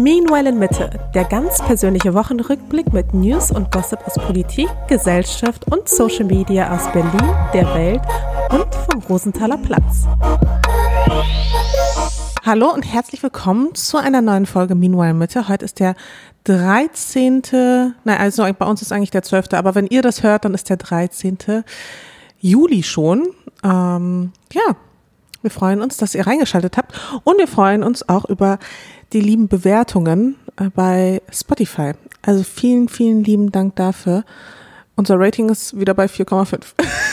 [0.00, 5.90] Meanwhile in Mitte, der ganz persönliche Wochenrückblick mit News und Gossip aus Politik, Gesellschaft und
[5.90, 8.00] Social Media aus Berlin, der Welt
[8.50, 10.06] und vom Rosenthaler Platz.
[12.46, 15.48] Hallo und herzlich willkommen zu einer neuen Folge Meanwhile in Mitte.
[15.48, 15.94] Heute ist der
[16.44, 17.42] 13.
[18.02, 19.52] Nein, also bei uns ist eigentlich der 12.
[19.52, 21.62] Aber wenn ihr das hört, dann ist der 13.
[22.38, 23.28] Juli schon.
[23.62, 24.76] Ähm, ja,
[25.42, 26.94] wir freuen uns, dass ihr reingeschaltet habt
[27.24, 28.58] und wir freuen uns auch über
[29.12, 31.92] die lieben Bewertungen äh, bei Spotify.
[32.22, 34.24] Also vielen, vielen lieben Dank dafür.
[34.96, 36.60] Unser Rating ist wieder bei 4,5.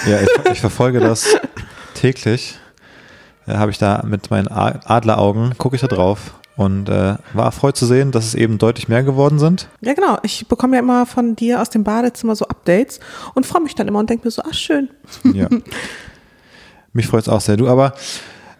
[0.09, 1.37] Ja, ich, ich, verfolge das
[1.93, 2.59] täglich.
[3.47, 7.77] Äh, Habe ich da mit meinen Adleraugen, gucke ich da drauf und äh, war erfreut
[7.77, 9.69] zu sehen, dass es eben deutlich mehr geworden sind.
[9.79, 10.17] Ja, genau.
[10.23, 12.99] Ich bekomme ja immer von dir aus dem Badezimmer so Updates
[13.35, 14.89] und freue mich dann immer und denke mir so, ach schön.
[15.23, 15.47] Ja.
[16.97, 17.57] Mich freut es auch sehr.
[17.57, 17.93] Du, aber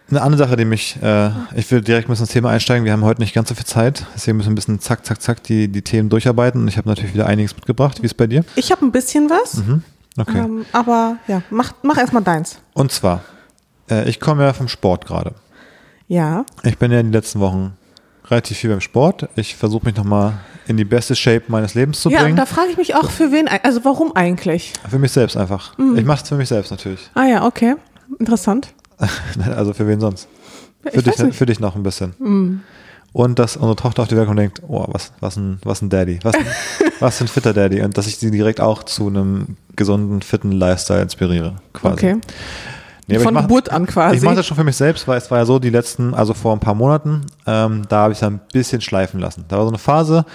[0.08, 2.84] eine andere Sache, die mich, äh, ich will direkt ein bisschen ins Thema einsteigen.
[2.84, 5.20] Wir haben heute nicht ganz so viel Zeit, deswegen müssen wir ein bisschen zack, zack,
[5.20, 6.60] zack die, die Themen durcharbeiten.
[6.60, 8.00] Und ich habe natürlich wieder einiges mitgebracht.
[8.00, 8.44] Wie ist es bei dir?
[8.54, 9.54] Ich habe ein bisschen was.
[9.54, 9.82] Mhm.
[10.16, 10.38] Okay.
[10.38, 12.60] Ähm, aber ja, mach, mach erstmal deins.
[12.74, 13.24] Und zwar,
[13.90, 15.34] äh, ich komme ja vom Sport gerade.
[16.06, 16.46] Ja.
[16.62, 17.76] Ich bin ja in den letzten Wochen
[18.30, 19.28] relativ viel beim Sport.
[19.34, 20.34] Ich versuche mich nochmal
[20.66, 22.36] in die beste Shape meines Lebens zu bringen.
[22.36, 24.74] Ja, da frage ich mich auch, für wen, also warum eigentlich?
[24.88, 25.76] Für mich selbst einfach.
[25.78, 25.96] Mhm.
[25.98, 27.10] Ich mache es für mich selbst natürlich.
[27.14, 27.76] Ah ja, okay.
[28.18, 28.74] Interessant.
[29.56, 30.28] also für wen sonst?
[30.92, 32.14] Für dich, für dich noch ein bisschen.
[32.18, 32.60] Mm.
[33.12, 35.80] Und dass unsere Tochter auf die Welt kommt und denkt, oh, was, was, ein, was
[35.82, 36.46] ein Daddy, was ein,
[37.00, 37.82] was ein fitter Daddy.
[37.82, 41.94] Und dass ich sie direkt auch zu einem gesunden, fitten Lifestyle inspiriere, quasi.
[41.94, 42.20] Okay.
[43.06, 44.16] Nee, Von mach, Geburt an quasi.
[44.16, 46.34] Ich mache das schon für mich selbst, weil es war ja so, die letzten, also
[46.34, 49.46] vor ein paar Monaten, ähm, da habe ich es ein bisschen schleifen lassen.
[49.48, 50.26] Da war so eine Phase,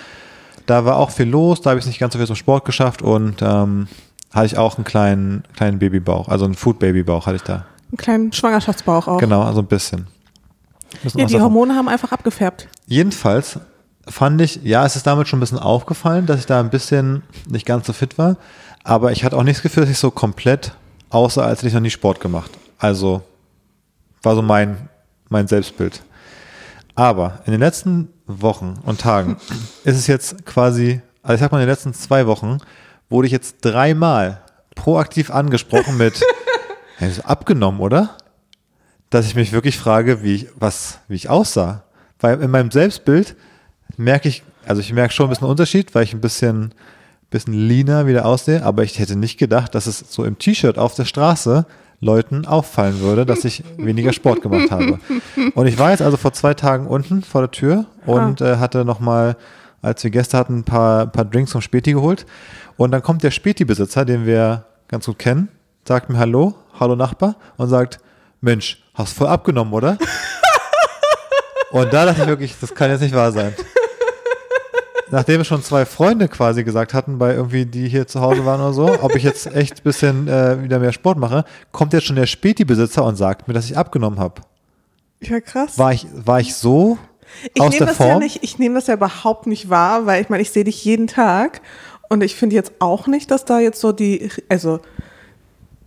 [0.66, 2.66] da war auch viel los, da habe ich es nicht ganz so viel zum Sport
[2.66, 3.88] geschafft und ähm,
[4.34, 7.66] hatte ich auch einen kleinen, kleinen Babybauch, also einen Food-Babybauch hatte ich da.
[7.92, 9.20] Einen kleinen Schwangerschaftsbauch auch.
[9.20, 10.08] Genau, also ein bisschen.
[11.16, 12.68] Ja, die Hormone haben einfach abgefärbt.
[12.88, 13.60] Jedenfalls
[14.08, 17.24] fand ich, ja, es ist damit schon ein bisschen aufgefallen, dass ich da ein bisschen
[17.48, 18.38] nicht ganz so fit war.
[18.84, 20.74] Aber ich hatte auch nicht das Gefühl, dass ich so komplett
[21.10, 22.52] außer als hätte ich noch nie Sport gemacht.
[22.78, 23.22] Also
[24.24, 24.90] war so mein,
[25.30, 26.02] mein Selbstbild.
[26.96, 29.38] Aber in den letzten Wochen und Tagen
[29.84, 32.58] ist es jetzt quasi, also ich sag mal, in den letzten zwei Wochen
[33.14, 34.42] wurde ich jetzt dreimal
[34.76, 36.22] proaktiv angesprochen mit
[37.00, 38.18] Ja, ist abgenommen, oder?
[39.10, 41.84] Dass ich mich wirklich frage, wie ich, was, wie ich aussah.
[42.20, 43.36] Weil in meinem Selbstbild
[43.98, 46.74] merke ich, also ich merke schon ein bisschen Unterschied, weil ich ein bisschen,
[47.30, 50.96] bisschen leaner wieder aussehe, aber ich hätte nicht gedacht, dass es so im T-Shirt auf
[50.96, 51.66] der Straße
[52.00, 55.00] Leuten auffallen würde, dass ich weniger Sport gemacht habe.
[55.56, 58.54] Und ich war jetzt also vor zwei Tagen unten vor der Tür und ah.
[58.54, 59.38] äh, hatte nochmal,
[59.82, 62.26] als wir Gäste hatten, ein paar, ein paar Drinks vom Späti geholt.
[62.84, 65.48] Und dann kommt der Späti-Besitzer, den wir ganz gut kennen,
[65.88, 68.00] sagt mir Hallo, Hallo Nachbar und sagt,
[68.42, 69.98] Mensch, hast voll abgenommen, oder?
[71.72, 73.54] und da dachte ich wirklich, das kann jetzt nicht wahr sein.
[75.12, 78.74] Nachdem schon zwei Freunde quasi gesagt hatten, bei irgendwie, die hier zu Hause waren oder
[78.74, 82.18] so, ob ich jetzt echt ein bisschen äh, wieder mehr Sport mache, kommt jetzt schon
[82.18, 84.42] der Späti-Besitzer und sagt mir, dass ich abgenommen habe.
[85.22, 85.80] Ja, krass.
[85.80, 86.98] War ich, war ich so
[87.54, 88.10] ich aus der Form?
[88.10, 90.84] Ja nicht, ich nehme das ja überhaupt nicht wahr, weil ich meine, ich sehe dich
[90.84, 91.62] jeden Tag
[92.14, 94.80] und ich finde jetzt auch nicht, dass da jetzt so die, also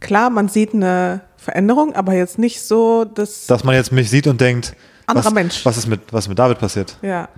[0.01, 3.47] klar, man sieht eine Veränderung, aber jetzt nicht so, dass.
[3.47, 4.75] Dass man jetzt mich sieht und denkt,
[5.07, 5.65] anderer was, Mensch.
[5.65, 6.99] Was ist, mit, was mit David passiert?
[7.01, 7.29] Ja.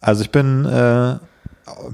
[0.00, 1.20] Also ich bin äh, ein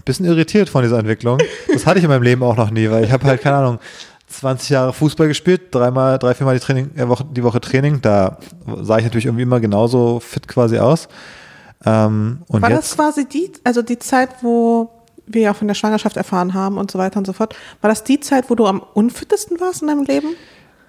[0.05, 1.39] bisschen irritiert von dieser Entwicklung.
[1.73, 3.81] Das hatte ich in meinem Leben auch noch nie, weil ich habe halt, keine Ahnung,
[4.29, 8.01] 20 Jahre Fußball gespielt, dreimal, drei, viermal die, Training, äh, Woche, die Woche Training.
[8.01, 8.39] Da
[8.81, 11.09] sah ich natürlich irgendwie immer genauso fit quasi aus.
[11.85, 14.98] Ähm, und War jetzt, das quasi die, also die Zeit, wo
[15.31, 17.55] wir ja von der Schwangerschaft erfahren haben und so weiter und so fort.
[17.81, 20.29] War das die Zeit, wo du am unfittesten warst in deinem Leben?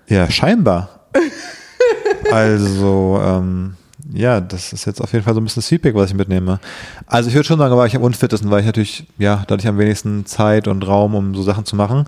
[0.08, 1.08] Ja, scheinbar.
[2.32, 3.76] also, ähm,
[4.14, 6.60] ja, das ist jetzt auf jeden Fall so ein bisschen das Feedback, was ich mitnehme.
[7.06, 9.62] Also ich würde schon sagen, war ich am unfittesten, weil ich natürlich, ja, da hatte
[9.62, 12.06] ich am wenigsten Zeit und Raum, um so Sachen zu machen.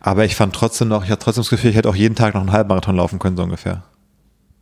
[0.00, 2.34] Aber ich fand trotzdem noch, ich hatte trotzdem das Gefühl, ich hätte auch jeden Tag
[2.34, 3.82] noch einen Halbmarathon laufen können, so ungefähr.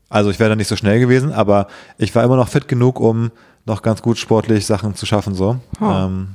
[0.09, 1.67] Also ich wäre da nicht so schnell gewesen, aber
[1.99, 3.31] ich war immer noch fit genug, um
[3.65, 5.59] noch ganz gut sportlich Sachen zu schaffen, so.
[5.81, 5.85] Oh.
[5.85, 6.29] Ähm,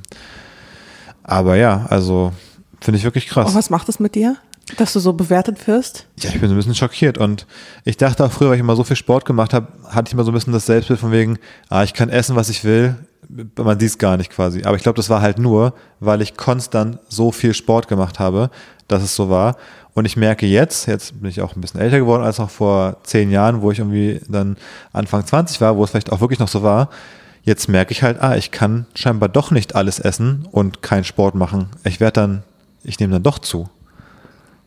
[1.24, 2.32] aber ja, also
[2.80, 3.48] finde ich wirklich krass.
[3.48, 4.36] Und was macht das mit dir?
[4.76, 6.06] Dass du so bewertet wirst?
[6.20, 7.46] Ja, ich bin so ein bisschen schockiert und
[7.84, 10.24] ich dachte auch früher, weil ich immer so viel Sport gemacht habe, hatte ich immer
[10.24, 11.38] so ein bisschen das Selbstbild von wegen,
[11.68, 12.96] ah, ich kann essen, was ich will,
[13.56, 14.62] man sieht es gar nicht quasi.
[14.64, 18.50] Aber ich glaube, das war halt nur, weil ich konstant so viel Sport gemacht habe,
[18.88, 19.56] dass es so war.
[19.94, 22.98] Und ich merke jetzt, jetzt bin ich auch ein bisschen älter geworden als noch vor
[23.04, 24.56] zehn Jahren, wo ich irgendwie dann
[24.92, 26.88] Anfang 20 war, wo es vielleicht auch wirklich noch so war,
[27.44, 31.34] Jetzt merke ich halt, ah, ich kann scheinbar doch nicht alles essen und keinen Sport
[31.34, 31.70] machen.
[31.84, 32.42] Ich werde dann,
[32.84, 33.68] ich nehme dann doch zu.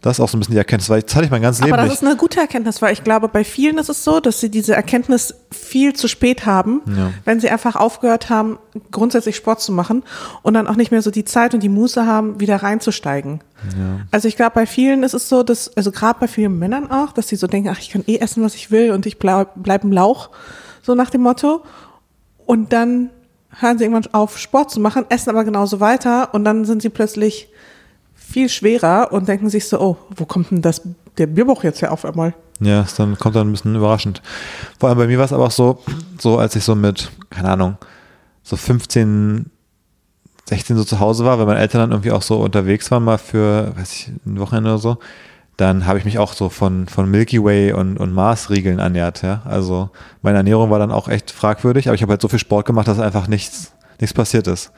[0.02, 1.74] Das ist auch so ein bisschen die Erkenntnis, weil das hatte ich mein ganzes Leben
[1.74, 2.02] Aber das nicht.
[2.04, 4.76] ist eine gute Erkenntnis, weil ich glaube, bei vielen ist es so, dass sie diese
[4.76, 7.12] Erkenntnis viel zu spät haben, Ja.
[7.24, 8.60] wenn sie einfach aufgehört haben,
[8.92, 10.04] grundsätzlich Sport zu machen
[10.44, 13.40] und dann auch nicht mehr so die Zeit und die Muße haben, wieder reinzusteigen.
[14.12, 17.12] Also ich glaube, bei vielen ist es so, dass, also gerade bei vielen Männern auch,
[17.12, 19.54] dass sie so denken, ach, ich kann eh essen, was ich will und ich bleib,
[19.56, 20.30] bleib im Lauch,
[20.84, 21.64] so nach dem Motto.
[22.46, 23.10] Und dann
[23.60, 26.90] hören sie irgendwann auf, Sport zu machen, essen aber genauso weiter und dann sind sie
[26.90, 27.50] plötzlich
[28.14, 30.82] viel schwerer und denken sich so, oh, wo kommt denn das,
[31.18, 32.34] der Bierbauch jetzt her auf einmal?
[32.60, 34.22] Ja, ist dann kommt dann ein bisschen überraschend.
[34.80, 35.80] Vor allem bei mir war es aber auch so,
[36.20, 37.78] so als ich so mit, keine Ahnung,
[38.44, 39.50] so 15,
[40.46, 43.18] 16 so zu Hause war, weil meine Eltern dann irgendwie auch so unterwegs waren, mal
[43.18, 44.98] für, weiß ich, ein Wochenende oder so,
[45.58, 49.42] dann habe ich mich auch so von, von Milky Way und, und Mars-Riegeln ernährt, ja.
[49.46, 49.90] Also
[50.22, 52.88] meine Ernährung war dann auch echt fragwürdig, aber ich habe halt so viel Sport gemacht,
[52.88, 54.72] dass einfach nichts, nichts passiert ist.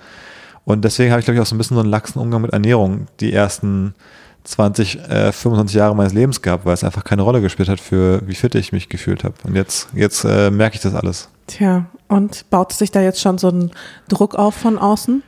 [0.66, 2.54] Und deswegen habe ich, glaube ich, auch so ein bisschen so einen laxen Umgang mit
[2.54, 3.96] Ernährung die ersten
[4.44, 8.22] 20, äh, 25 Jahre meines Lebens gehabt, weil es einfach keine Rolle gespielt hat, für
[8.28, 9.36] wie fit ich mich gefühlt habe.
[9.44, 11.30] Und jetzt, jetzt äh, merke ich das alles.
[11.48, 13.72] Tja, und baut sich da jetzt schon so ein
[14.08, 15.24] Druck auf von außen?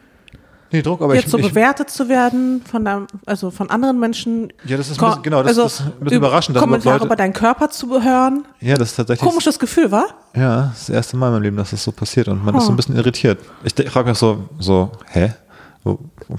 [0.71, 3.99] Nee, Druck, aber jetzt ich, so ich bewertet zu werden von der, also von anderen
[3.99, 4.53] Menschen.
[4.65, 6.95] Ja, das ist ein bisschen, genau, das, also ist ein bisschen über- überraschend, dass Kommentare
[6.97, 8.45] überhaupt über Leute, deinen Körper zu hören.
[8.59, 10.05] ja, das ist tatsächlich, Komisches Gefühl, war?
[10.35, 12.53] ja, das ist das erste Mal in meinem Leben, dass das so passiert und man
[12.55, 12.73] ist so Oh.
[12.73, 13.39] ein bisschen irritiert.
[13.63, 15.33] Ich, de- frage mich so, so, hä?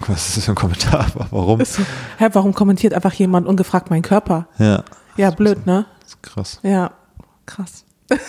[0.06, 1.06] Was ist das für ein Kommentar?
[1.30, 1.60] Warum?
[1.60, 1.78] Ist
[2.18, 4.46] hä, warum kommentiert einfach jemand ungefragt meinen Körper?
[4.58, 4.84] Ja,
[5.16, 5.86] Ja, blöd, ne?
[6.00, 6.60] das ist krass.
[6.62, 6.90] Ja,
[7.46, 7.84] krass.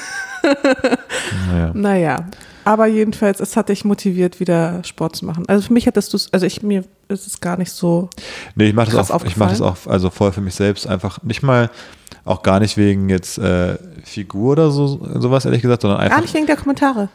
[1.48, 1.72] Naja.
[1.74, 2.16] Naja,
[2.66, 5.46] aber jedenfalls, es hat dich motiviert, wieder Sport zu machen.
[5.48, 8.10] Also für mich hättest du es, also ich, mir ist es gar nicht so,
[8.56, 11.22] Nee, ich mache das, auch, ich mach das auch also voll für mich selbst einfach
[11.24, 11.70] nicht mal,
[12.26, 16.18] auch gar nicht wegen jetzt äh, Figur oder so, sowas, ehrlich gesagt, sondern einfach.
[16.18, 17.10] gar nicht wegen der Kommentare.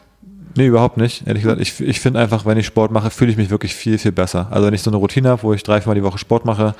[0.55, 1.27] Nee, überhaupt nicht.
[1.27, 3.99] Ehrlich gesagt, ich, ich finde einfach, wenn ich Sport mache, fühle ich mich wirklich viel,
[3.99, 4.47] viel besser.
[4.49, 6.73] Also wenn ich so eine Routine habe, wo ich drei, viermal die Woche Sport mache,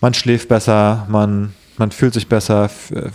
[0.00, 2.70] man schläft besser, man, man fühlt sich besser,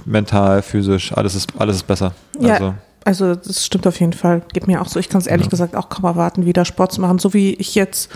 [0.05, 2.13] mental, physisch, alles ist, alles ist besser.
[2.39, 2.73] Ja, Also,
[3.07, 4.41] also das stimmt auf jeden Fall.
[4.51, 4.99] Geht mir auch so.
[4.99, 5.51] Ich kann es ehrlich Ja.
[5.51, 7.19] gesagt auch kaum erwarten, wieder Sport zu machen.
[7.19, 8.11] So wie ich jetzt,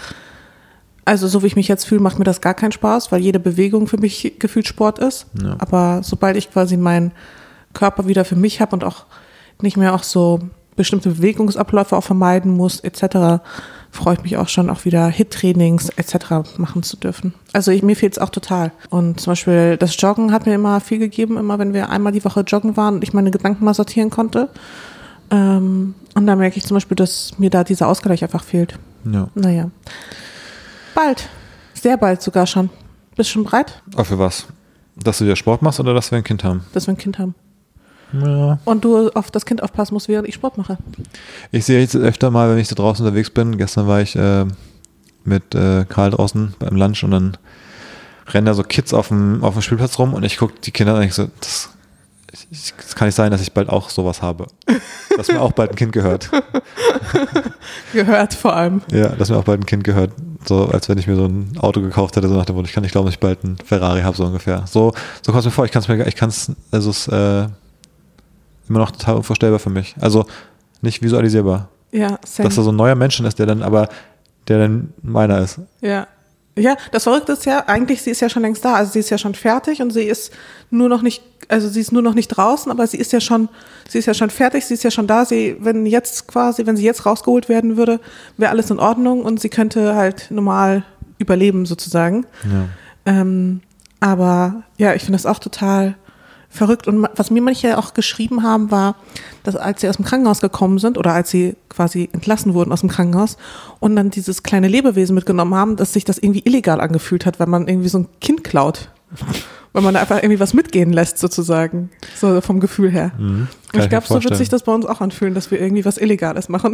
[1.06, 3.40] also so wie ich mich jetzt fühle, macht mir das gar keinen Spaß, weil jede
[3.40, 5.28] Bewegung für mich gefühlt Sport ist.
[5.42, 5.56] Ja.
[5.60, 7.14] Aber sobald ich quasi meinen
[7.72, 9.06] Körper wieder für mich habe und auch
[9.62, 10.40] nicht mehr auch so
[10.76, 13.42] bestimmte Bewegungsabläufe auch vermeiden muss, etc.,
[13.92, 16.58] freue ich mich auch schon, auch wieder Hit-Trainings etc.
[16.58, 17.34] machen zu dürfen.
[17.54, 18.72] Also ich, mir fehlt es auch total.
[18.90, 22.24] Und zum Beispiel das Joggen hat mir immer viel gegeben, immer wenn wir einmal die
[22.24, 24.50] Woche joggen waren und ich meine Gedanken mal sortieren konnte.
[25.30, 28.78] Ähm, und da merke ich zum Beispiel, dass mir da dieser Ausgleich einfach fehlt.
[29.06, 29.28] ja.
[29.36, 29.70] Naja.
[30.96, 31.30] Bald.
[31.74, 32.70] Sehr bald sogar schon.
[33.16, 34.46] Bist schon bereit, Aber für was?
[34.96, 36.64] Dass du wieder Sport machst oder dass wir ein Kind haben?
[36.74, 37.34] dass wir ein Kind haben?
[38.14, 38.60] Ja.
[38.66, 40.78] Und du auf das Kind aufpassen musst, während ich Sport mache.
[41.52, 43.58] Ich sehe jetzt öfter mal, wenn ich so draußen unterwegs bin.
[43.58, 44.46] Gestern war ich äh,
[45.24, 47.38] mit äh, Karl draußen beim Lunch und dann
[48.28, 50.94] rennen da so Kids auf dem, auf dem Spielplatz rum und ich gucke die Kinder
[50.94, 51.70] an und ich so, das,
[52.50, 54.48] ich, das kann nicht sein, dass ich bald auch sowas habe.
[55.18, 56.30] Dass mir auch bald ein Kind gehört.
[57.94, 58.82] Gehört vor allem.
[58.92, 60.14] Ja, dass mir auch bald ein Kind gehört.
[60.46, 62.74] So, als wenn ich mir so ein Auto gekauft hätte, so nach dem Motto, ich
[62.74, 64.64] kann nicht glauben, dass ich bald ein Ferrari habe, so ungefähr.
[64.68, 67.08] So, so kommt es mir vor, ich kann es mir, ich kann es, also es
[67.10, 67.48] äh,
[68.72, 69.96] immer noch total unvorstellbar für mich.
[70.00, 70.26] Also
[70.82, 71.68] nicht visualisierbar.
[71.92, 72.48] Ja, same.
[72.48, 73.90] Dass da so ein neuer Mensch ist, der dann aber,
[74.48, 75.60] der dann meiner ist.
[75.82, 76.08] Ja.
[76.58, 78.74] Ja, das Verrückte ist ja, eigentlich, sie ist ja schon längst da.
[78.76, 80.34] Also sie ist ja schon fertig und sie ist
[80.70, 83.48] nur noch nicht, also sie ist nur noch nicht draußen, aber sie ist ja schon,
[83.88, 85.24] sie ist ja schon fertig, sie ist ja schon da.
[85.24, 88.02] Sie, wenn jetzt quasi, wenn sie jetzt rausgeholt werden würde,
[88.36, 90.84] wäre alles in Ordnung und sie könnte halt normal
[91.20, 92.26] überleben sozusagen.
[92.44, 92.68] Ja.
[93.06, 93.62] Ähm,
[94.02, 95.96] aber ja, ich finde das auch total
[96.52, 96.88] verrückt.
[96.88, 98.96] Und was mir manche auch geschrieben haben, war,
[99.44, 102.82] dass als sie aus dem Krankenhaus gekommen sind oder als sie quasi entlassen wurden aus
[102.82, 103.38] dem Krankenhaus
[103.80, 107.50] und dann dieses kleine Lebewesen mitgenommen haben, dass sich das irgendwie illegal angefühlt hat, wenn
[107.50, 108.90] man irgendwie so ein Kind klaut.
[109.74, 111.92] Weil man da einfach irgendwie was mitgehen lässt, sozusagen.
[112.18, 113.14] So vom Gefühl her.
[113.18, 113.48] Mhm.
[113.74, 115.98] Und ich glaube, so wird sich das bei uns auch anfühlen, dass wir irgendwie was
[115.98, 116.74] Illegales machen.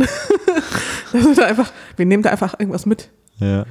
[1.14, 3.10] dass wir da einfach, wir nehmen da einfach irgendwas mit.
[3.40, 3.66] Ja.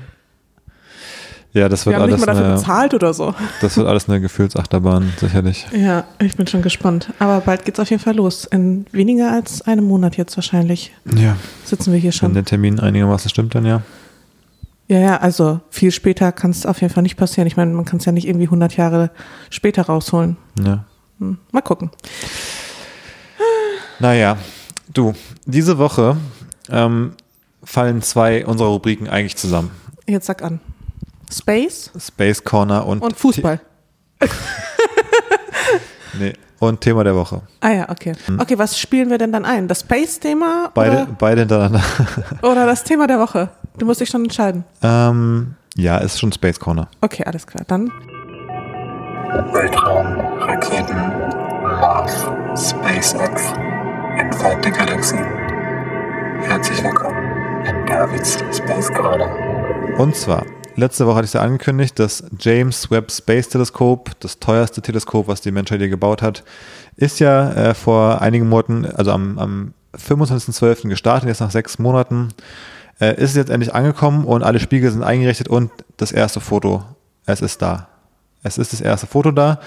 [1.56, 3.34] Ja, das Wir wird haben nicht alles mal dafür eine, bezahlt oder so.
[3.62, 5.66] das wird alles eine Gefühlsachterbahn, sicherlich.
[5.72, 7.12] Ja, ich bin schon gespannt.
[7.18, 8.44] Aber bald geht's auf jeden Fall los.
[8.44, 11.36] In weniger als einem Monat jetzt wahrscheinlich Ja.
[11.64, 12.34] sitzen wir hier Wenn schon.
[12.34, 13.80] der Termin einigermaßen stimmt, dann ja.
[14.88, 17.46] Ja, ja, also viel später kann es auf jeden Fall nicht passieren.
[17.46, 19.10] Ich meine, man kann es ja nicht irgendwie 100 Jahre
[19.48, 20.36] später rausholen.
[20.62, 20.84] Ja.
[21.20, 21.90] Hm, mal gucken.
[23.98, 24.36] Naja,
[24.92, 25.14] du,
[25.46, 26.18] diese Woche
[26.70, 27.12] ähm,
[27.64, 29.70] fallen zwei unserer Rubriken eigentlich zusammen.
[30.06, 30.60] Jetzt sag an.
[31.32, 33.60] Space Space Corner und, und Fußball.
[36.18, 37.42] Nee, und Thema der Woche.
[37.60, 38.12] Ah ja, okay.
[38.38, 39.68] Okay, was spielen wir denn dann ein?
[39.68, 40.70] Das Space-Thema Hm.
[40.72, 41.82] Beide, oder, beide hintereinander.
[42.42, 43.50] oder das Thema der Woche?
[43.76, 44.64] Du musst dich schon entscheiden.
[44.82, 46.88] ähm, ja, ist schon Space Corner.
[47.02, 47.64] Okay, alles klar.
[47.68, 47.92] Dann
[49.52, 50.06] Weltraum,
[50.40, 50.96] Raketen,
[51.62, 52.12] Mars,
[52.56, 53.52] SpaceX,
[54.18, 55.22] entfernte Galaxien.
[56.44, 59.28] Herzlich willkommen in Davids Space Corner.
[59.98, 64.82] Und zwar, letzte Woche hatte ich ja angekündigt, das James Webb Space Teleskop, das teuerste
[64.82, 66.44] Teleskop, was die Menschheit je gebaut hat,
[66.96, 70.88] ist ja äh, vor einigen Monaten, also am, am 25.12.
[70.88, 72.28] gestartet, jetzt nach sechs Monaten,
[73.00, 76.84] äh, ist es jetzt endlich angekommen und alle Spiegel sind eingerichtet und das erste Foto,
[77.26, 77.88] es ist da.
[78.42, 79.60] Es ist das erste Foto da.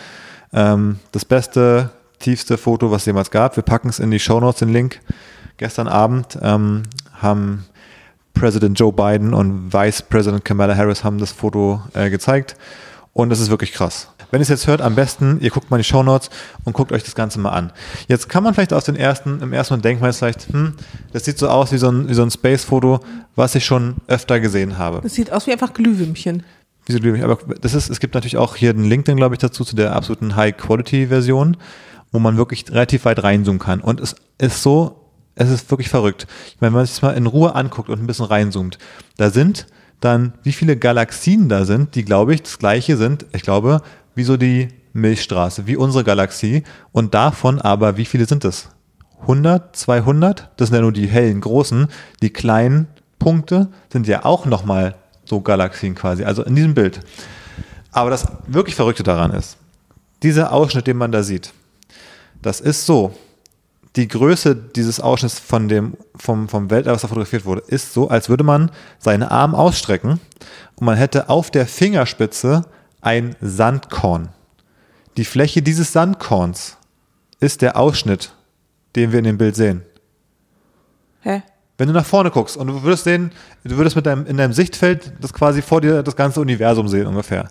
[0.54, 3.56] Ähm, das beste, tiefste Foto, was es jemals gab.
[3.56, 5.02] Wir packen es in die Show Notes, den Link.
[5.58, 7.66] Gestern Abend ähm, haben
[8.40, 12.56] Präsident Joe Biden und Vice President Kamala Harris haben das Foto äh, gezeigt
[13.12, 14.08] und es ist wirklich krass.
[14.32, 16.30] Wenn ihr es jetzt hört, am besten, ihr guckt mal in die Show Notes
[16.64, 17.74] und guckt euch das Ganze mal an.
[18.08, 20.76] Jetzt kann man vielleicht aus den ersten, im ersten Moment denken, man vielleicht, hm,
[21.12, 23.02] das sieht so aus wie so ein, wie so ein Space-Foto,
[23.36, 25.02] was ich schon öfter gesehen habe.
[25.02, 26.44] Das sieht aus wie einfach Glühwürmchen.
[26.86, 27.30] Wieso Glühwürmchen?
[27.30, 29.96] Aber das ist, es gibt natürlich auch hier einen Link, glaube ich, dazu, zu der
[29.96, 31.58] absoluten High-Quality-Version,
[32.14, 33.82] wo man wirklich relativ weit reinzoomen kann.
[33.82, 34.99] Und es ist so,
[35.40, 36.28] es ist wirklich verrückt.
[36.48, 38.78] Ich meine, wenn man sich das mal in Ruhe anguckt und ein bisschen reinzoomt,
[39.18, 39.68] da sind
[40.02, 43.82] dann, wie viele Galaxien da sind, die, glaube ich, das gleiche sind, ich glaube,
[44.16, 46.64] wie so die Milchstraße, wie unsere Galaxie.
[46.92, 48.70] Und davon aber, wie viele sind es?
[49.22, 50.50] 100, 200?
[50.58, 51.88] Das sind ja nur die hellen, großen.
[52.22, 57.00] Die kleinen Punkte sind ja auch nochmal so Galaxien quasi, also in diesem Bild.
[57.92, 59.58] Aber das wirklich Verrückte daran ist,
[60.22, 61.54] dieser Ausschnitt, den man da sieht,
[62.42, 63.14] das ist so,
[63.96, 68.10] die Größe dieses Ausschnitts von dem, vom, vom Weltall, was da fotografiert wurde, ist so,
[68.10, 70.20] als würde man seinen Arm ausstrecken
[70.76, 72.66] und man hätte auf der Fingerspitze
[73.02, 74.30] ein Sandkorn.
[75.18, 76.78] Die Fläche dieses Sandkorns
[77.40, 78.34] ist der Ausschnitt,
[78.96, 79.84] den wir in dem Bild sehen.
[81.22, 81.42] Hä?
[81.78, 83.32] Wenn du nach vorne guckst und du würdest sehen,
[83.64, 87.08] du würdest mit deinem, in deinem Sichtfeld das quasi vor dir das ganze Universum sehen
[87.08, 87.48] ungefähr.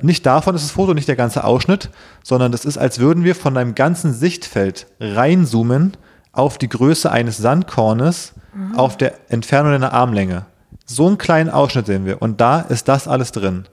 [0.00, 1.90] Nicht davon ist das Foto, nicht der ganze Ausschnitt,
[2.22, 5.96] sondern das ist, als würden wir von deinem ganzen Sichtfeld reinzoomen
[6.32, 8.78] auf die Größe eines Sandkornes mhm.
[8.78, 10.46] auf der Entfernung deiner Armlänge.
[10.86, 13.64] So einen kleinen Ausschnitt sehen wir und da ist das alles drin.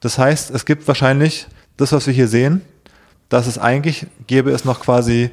[0.00, 1.46] Das heißt, es gibt wahrscheinlich
[1.76, 2.62] das, was wir hier sehen,
[3.28, 5.30] dass es eigentlich gäbe es noch quasi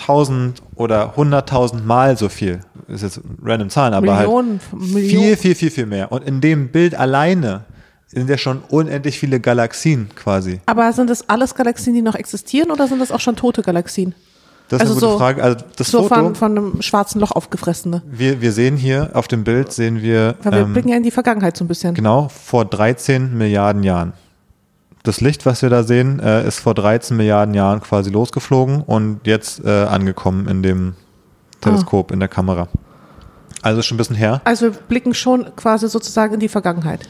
[0.00, 2.60] 1000 oder 100.000 Mal so viel.
[2.86, 5.08] Das ist jetzt random Zahlen, aber Millionen, halt Millionen.
[5.08, 6.12] viel, viel, viel, viel mehr.
[6.12, 7.64] Und in dem Bild alleine
[8.08, 10.60] sind ja schon unendlich viele Galaxien quasi.
[10.66, 14.14] Aber sind das alles Galaxien, die noch existieren oder sind das auch schon tote Galaxien?
[14.68, 15.42] Das ist also eine gute so, Frage.
[15.42, 18.02] Also das so Foto, von, von einem schwarzen Loch aufgefressene.
[18.06, 20.36] Wir, wir sehen hier auf dem Bild, sehen wir.
[20.42, 21.94] Weil wir ähm, blicken ja in die Vergangenheit so ein bisschen.
[21.94, 24.12] Genau, vor 13 Milliarden Jahren.
[25.04, 29.20] Das Licht, was wir da sehen, äh, ist vor 13 Milliarden Jahren quasi losgeflogen und
[29.24, 30.94] jetzt äh, angekommen in dem
[31.60, 32.14] Teleskop, ah.
[32.14, 32.68] in der Kamera.
[33.62, 34.40] Also schon ein bisschen her.
[34.44, 37.08] Also wir blicken schon quasi sozusagen in die Vergangenheit.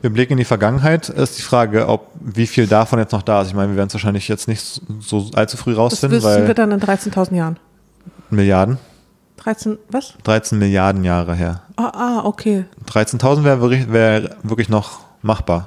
[0.00, 1.08] Wir blicken in die Vergangenheit.
[1.08, 3.48] Ist die Frage, ob wie viel davon jetzt noch da ist.
[3.48, 6.20] Ich meine, wir werden es wahrscheinlich jetzt nicht so allzu früh rausfinden.
[6.20, 7.58] Das wissen wir dann in 13.000 Jahren.
[8.30, 8.78] Milliarden?
[9.36, 10.14] 13, was?
[10.24, 11.62] 13 Milliarden Jahre her.
[11.76, 12.64] Ah, ah okay.
[12.86, 15.66] 13.000 wäre wär wirklich noch machbar.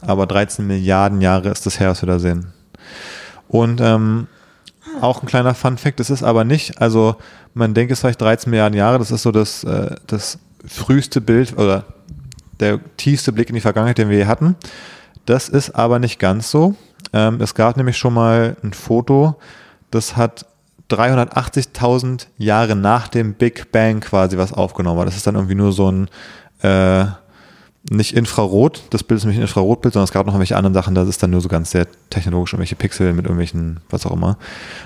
[0.00, 2.52] Aber 13 Milliarden Jahre ist das her, was wir da sehen.
[3.48, 4.26] Und ähm,
[5.00, 7.16] auch ein kleiner Fun-Fact, es ist aber nicht, also
[7.54, 11.56] man denkt es vielleicht 13 Milliarden Jahre, das ist so das, äh, das früheste Bild
[11.58, 11.84] oder
[12.60, 14.56] der tiefste Blick in die Vergangenheit, den wir je hatten.
[15.26, 16.74] Das ist aber nicht ganz so.
[17.12, 19.36] Ähm, es gab nämlich schon mal ein Foto,
[19.90, 20.46] das hat
[20.90, 25.04] 380.000 Jahre nach dem Big Bang quasi was aufgenommen.
[25.04, 26.08] Das ist dann irgendwie nur so ein
[26.62, 27.06] äh,
[27.90, 30.94] nicht Infrarot, das Bild ist nämlich ein Infrarotbild, sondern es gab noch irgendwelche anderen Sachen,
[30.94, 34.38] das ist dann nur so ganz sehr technologisch, irgendwelche Pixel mit irgendwelchen, was auch immer.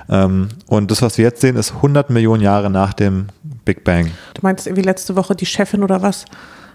[0.08, 3.26] Ähm, und das, was wir jetzt sehen, ist 100 Millionen Jahre nach dem
[3.64, 4.10] Big Bang.
[4.34, 6.24] Du meintest irgendwie letzte Woche, die Chefin oder was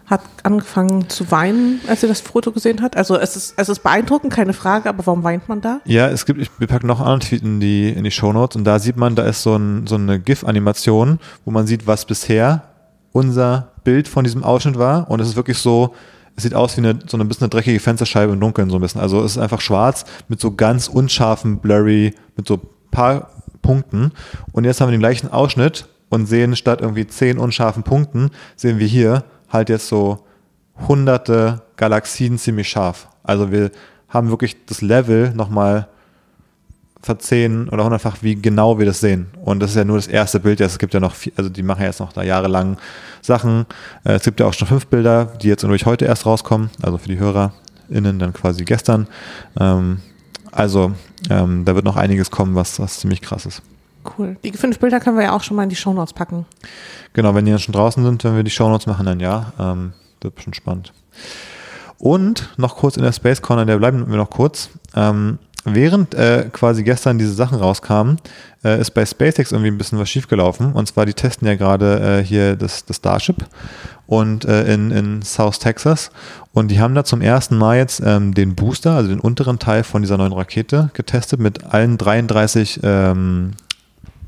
[0.05, 2.97] hat angefangen zu weinen, als sie das Foto gesehen hat.
[2.97, 5.79] Also es ist, es ist beeindruckend, keine Frage, aber warum weint man da?
[5.85, 8.65] Ja, es gibt, ich, wir packen noch einen Tweet in die, in die Shownotes und
[8.65, 12.63] da sieht man, da ist so, ein, so eine GIF-Animation, wo man sieht, was bisher
[13.13, 15.95] unser Bild von diesem Ausschnitt war und es ist wirklich so,
[16.35, 18.81] es sieht aus wie eine, so ein bisschen eine dreckige Fensterscheibe im Dunkeln so ein
[18.81, 18.99] bisschen.
[18.99, 22.59] Also es ist einfach schwarz mit so ganz unscharfen, blurry, mit so
[22.91, 23.29] paar
[23.61, 24.11] Punkten.
[24.51, 28.79] Und jetzt haben wir den gleichen Ausschnitt und sehen statt irgendwie zehn unscharfen Punkten, sehen
[28.79, 30.25] wir hier halt jetzt so
[30.87, 33.07] hunderte Galaxien ziemlich scharf.
[33.23, 33.71] Also wir
[34.09, 35.87] haben wirklich das Level nochmal
[37.03, 39.27] verzehn oder hundertfach, wie genau wir das sehen.
[39.43, 40.61] Und das ist ja nur das erste Bild.
[40.61, 42.77] Es gibt ja noch, viel, also die machen ja jetzt noch da jahrelang
[43.21, 43.65] Sachen.
[44.05, 46.69] Äh, es gibt ja auch schon fünf Bilder, die jetzt durch heute erst rauskommen.
[46.81, 49.07] Also für die HörerInnen dann quasi gestern.
[49.59, 49.99] Ähm,
[50.51, 50.93] also
[51.29, 53.61] ähm, da wird noch einiges kommen, was, was ziemlich krass ist.
[54.17, 54.37] Cool.
[54.43, 56.45] Die fünf Bilder können wir ja auch schon mal in die Shownotes packen.
[57.11, 59.53] Genau, wenn die dann schon draußen sind, wenn wir die Shownotes machen, dann ja.
[59.59, 60.93] Ähm, das wird schon spannend.
[61.97, 64.69] Und noch kurz in der Space Corner, der bleiben wir noch kurz.
[64.95, 68.17] Ähm, während äh, quasi gestern diese Sachen rauskamen,
[68.63, 70.73] äh, ist bei SpaceX irgendwie ein bisschen was schiefgelaufen.
[70.73, 73.45] Und zwar, die testen ja gerade äh, hier das, das Starship
[74.07, 76.11] und äh, in, in South Texas.
[76.53, 79.83] Und die haben da zum ersten Mal jetzt ähm, den Booster, also den unteren Teil
[79.83, 83.51] von dieser neuen Rakete, getestet mit allen 33 ähm,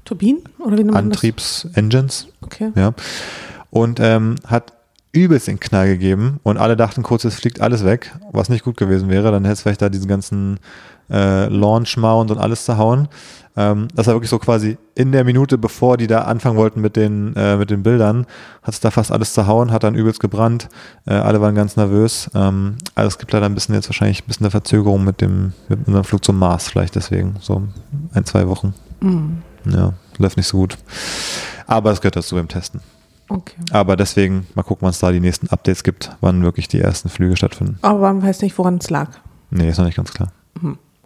[0.06, 0.44] Turbinen?
[0.60, 1.18] Oder wie nennt man das?
[1.18, 2.27] Antriebs-Engines.
[2.42, 2.72] Okay.
[2.75, 2.94] Ja.
[3.72, 4.74] Und ähm, hat
[5.12, 8.75] übelst den Knall gegeben und alle dachten kurz, es fliegt alles weg, was nicht gut
[8.77, 9.32] gewesen wäre.
[9.32, 10.60] Dann hätte es vielleicht da diesen ganzen
[11.09, 13.07] äh, Launch-Mount und alles zerhauen.
[13.57, 16.95] Ähm, das war wirklich so quasi in der Minute, bevor die da anfangen wollten mit
[16.95, 18.25] den, äh, mit den Bildern,
[18.63, 20.67] hat es da fast alles zerhauen, hat dann übelst gebrannt.
[21.05, 22.29] Äh, alle waren ganz nervös.
[22.35, 25.53] Ähm, also es gibt leider ein bisschen jetzt wahrscheinlich ein bisschen eine Verzögerung mit dem,
[25.69, 27.35] mit unserem Flug zum Mars vielleicht deswegen.
[27.39, 27.63] So
[28.13, 28.74] ein, zwei Wochen.
[29.00, 29.41] Mhm.
[29.65, 30.77] Ja, läuft nicht so gut.
[31.65, 32.81] Aber es gehört dazu beim Testen.
[33.27, 33.55] Okay.
[33.71, 37.09] Aber deswegen mal gucken, wann es da die nächsten Updates gibt, wann wirklich die ersten
[37.09, 37.79] Flüge stattfinden.
[37.81, 39.09] Aber man weiß nicht, woran es lag.
[39.50, 40.31] Nee, ist noch nicht ganz klar.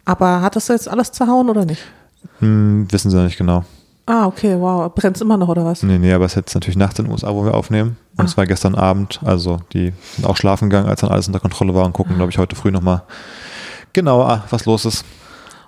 [0.10, 1.84] Aber hat das jetzt alles zerhauen oder nicht?
[2.40, 3.64] Hm, wissen sie noch nicht genau.
[4.08, 4.92] Ah, okay, wow.
[4.92, 5.84] Brennt immer noch oder was?
[5.84, 7.96] Nee, nee, aber es ist jetzt natürlich nachts in den USA, wo wir aufnehmen.
[8.18, 8.38] Und es Ah.
[8.38, 11.86] war gestern Abend, also die sind auch schlafen gegangen, als dann alles unter Kontrolle war
[11.86, 13.04] und gucken, glaube ich, heute früh nochmal
[13.94, 15.06] genauer, was los ist.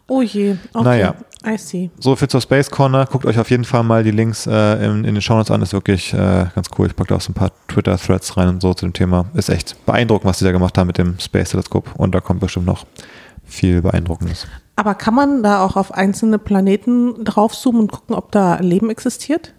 [0.08, 0.56] Oh je.
[0.74, 0.84] Okay.
[0.84, 1.14] Naja.
[1.46, 1.92] I see.
[2.00, 3.06] So viel zur Space Corner.
[3.06, 5.62] Guckt euch auf jeden Fall mal die Links äh, in, in den Shownotes an.
[5.62, 6.88] Ist wirklich äh, ganz cool.
[6.88, 9.26] Ich packe da auch so ein paar Twitter-Threads rein und so zu dem Thema.
[9.36, 11.92] Ist echt beeindruckend, was die da gemacht haben mit dem Space-Teleskop.
[11.96, 12.86] Und da kommt bestimmt noch
[13.52, 14.48] viel Beeindruckendes.
[14.76, 19.54] Aber kann man da auch auf einzelne Planeten draufzoomen und gucken, ob da Leben existiert?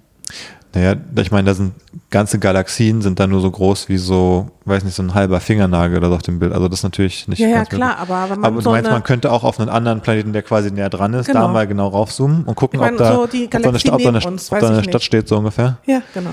[0.75, 1.75] Naja, ich meine, da sind
[2.09, 5.99] ganze Galaxien sind da nur so groß wie so, weiß nicht, so ein halber Fingernagel
[5.99, 6.55] oder so auf dem Bild.
[6.55, 8.91] Also das ist natürlich nicht Ja, ja, klar, aber wenn man Aber du so meinst,
[8.91, 11.49] man könnte auch auf einen anderen Planeten, der quasi näher dran ist, da Genau.
[11.49, 13.87] mal genau raufzoomen und gucken, Ich meine, ob da, so die ob da eine, Galaxie
[13.89, 15.77] Sta- ob da eine, uns, ob da eine Stadt steht, so ungefähr.
[15.85, 16.31] Ja, genau.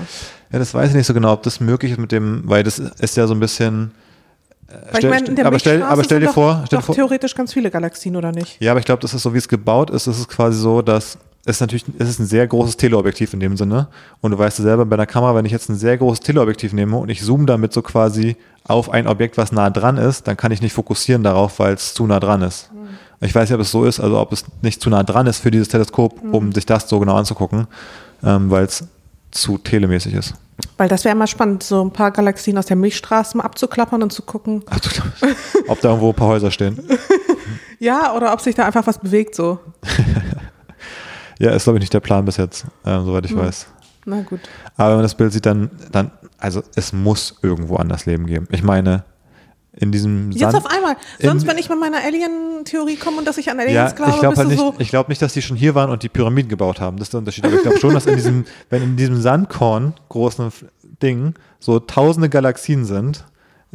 [0.52, 2.78] Ja, das weiß ich nicht so genau, ob das möglich ist mit dem, weil das
[2.78, 3.90] ist ja so ein bisschen.
[4.70, 7.34] Weil ich stell- meine, aber stell, aber stell dir doch, vor, stell doch vor, theoretisch
[7.34, 8.60] ganz viele Galaxien, oder nicht?
[8.60, 10.06] ja, aber ich glaube, das ist so, wie es gebaut ist.
[10.06, 13.56] Es ist quasi so, dass es natürlich, es ist ein sehr großes Teleobjektiv in dem
[13.56, 13.88] Sinne.
[14.20, 16.72] Und du weißt ja selber bei einer Kamera, wenn ich jetzt ein sehr großes Teleobjektiv
[16.72, 20.36] nehme und ich zoome damit so quasi auf ein Objekt, was nah dran ist, dann
[20.36, 22.70] kann ich nicht fokussieren darauf, weil es zu nah dran ist.
[23.22, 25.38] Ich weiß nicht, ob es so ist, also ob es nicht zu nah dran ist
[25.40, 27.66] für dieses Teleskop, um sich das so genau anzugucken,
[28.22, 28.84] ähm, weil es
[29.30, 30.34] zu telemäßig ist.
[30.76, 34.12] Weil das wäre immer spannend, so ein paar Galaxien aus der Milchstraße mal abzuklappern und
[34.12, 34.62] zu gucken.
[34.68, 34.78] Ach,
[35.68, 36.78] ob da irgendwo ein paar Häuser stehen.
[37.82, 39.58] Ja, oder ob sich da einfach was bewegt, so.
[41.38, 43.66] Ja, ist glaube ich nicht der Plan bis jetzt, ähm, soweit ich weiß.
[44.04, 44.40] Na gut.
[44.76, 48.46] Aber wenn man das Bild sieht, dann, dann, also es muss irgendwo anders Leben geben.
[48.50, 49.04] Ich meine,
[49.80, 50.96] in diesem Jetzt Sand, auf einmal.
[51.18, 54.20] Sonst, wenn ich mit meiner Alien-Theorie komme und dass ich an Aliens ja, glaube, ich
[54.20, 54.74] glaube halt nicht, so.
[54.78, 56.98] ich glaube nicht, dass die schon hier waren und die Pyramiden gebaut haben.
[56.98, 57.44] Das ist der Unterschied.
[57.44, 60.52] Aber ich glaube schon, dass in diesem, wenn in diesem Sandkorn großen
[61.02, 63.24] Ding so tausende Galaxien sind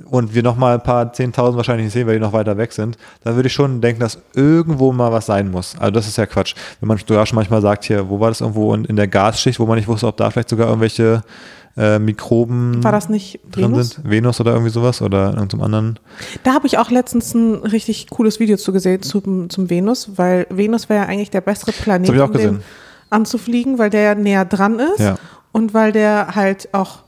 [0.06, 2.72] und wir noch mal ein paar zehntausend wahrscheinlich nicht sehen, weil die noch weiter weg
[2.72, 5.76] sind, dann würde ich schon denken, dass irgendwo mal was sein muss.
[5.80, 6.54] Also das ist ja Quatsch.
[6.80, 9.60] Wenn man sogar schon manchmal sagt, hier, wo war das irgendwo in, in der Gasschicht,
[9.60, 11.24] wo man nicht wusste, ob da vielleicht sogar irgendwelche
[11.78, 13.90] äh, Mikroben War das nicht drin Venus?
[13.92, 14.10] sind.
[14.10, 16.00] Venus oder irgendwie sowas oder irgendeinem anderen.
[16.44, 20.48] Da habe ich auch letztens ein richtig cooles Video zu gesehen zum, zum Venus, weil
[20.50, 22.60] Venus wäre ja eigentlich der bessere Planet, um den
[23.10, 25.16] anzufliegen, weil der ja näher dran ist Ja.
[25.52, 27.00] und weil der halt auch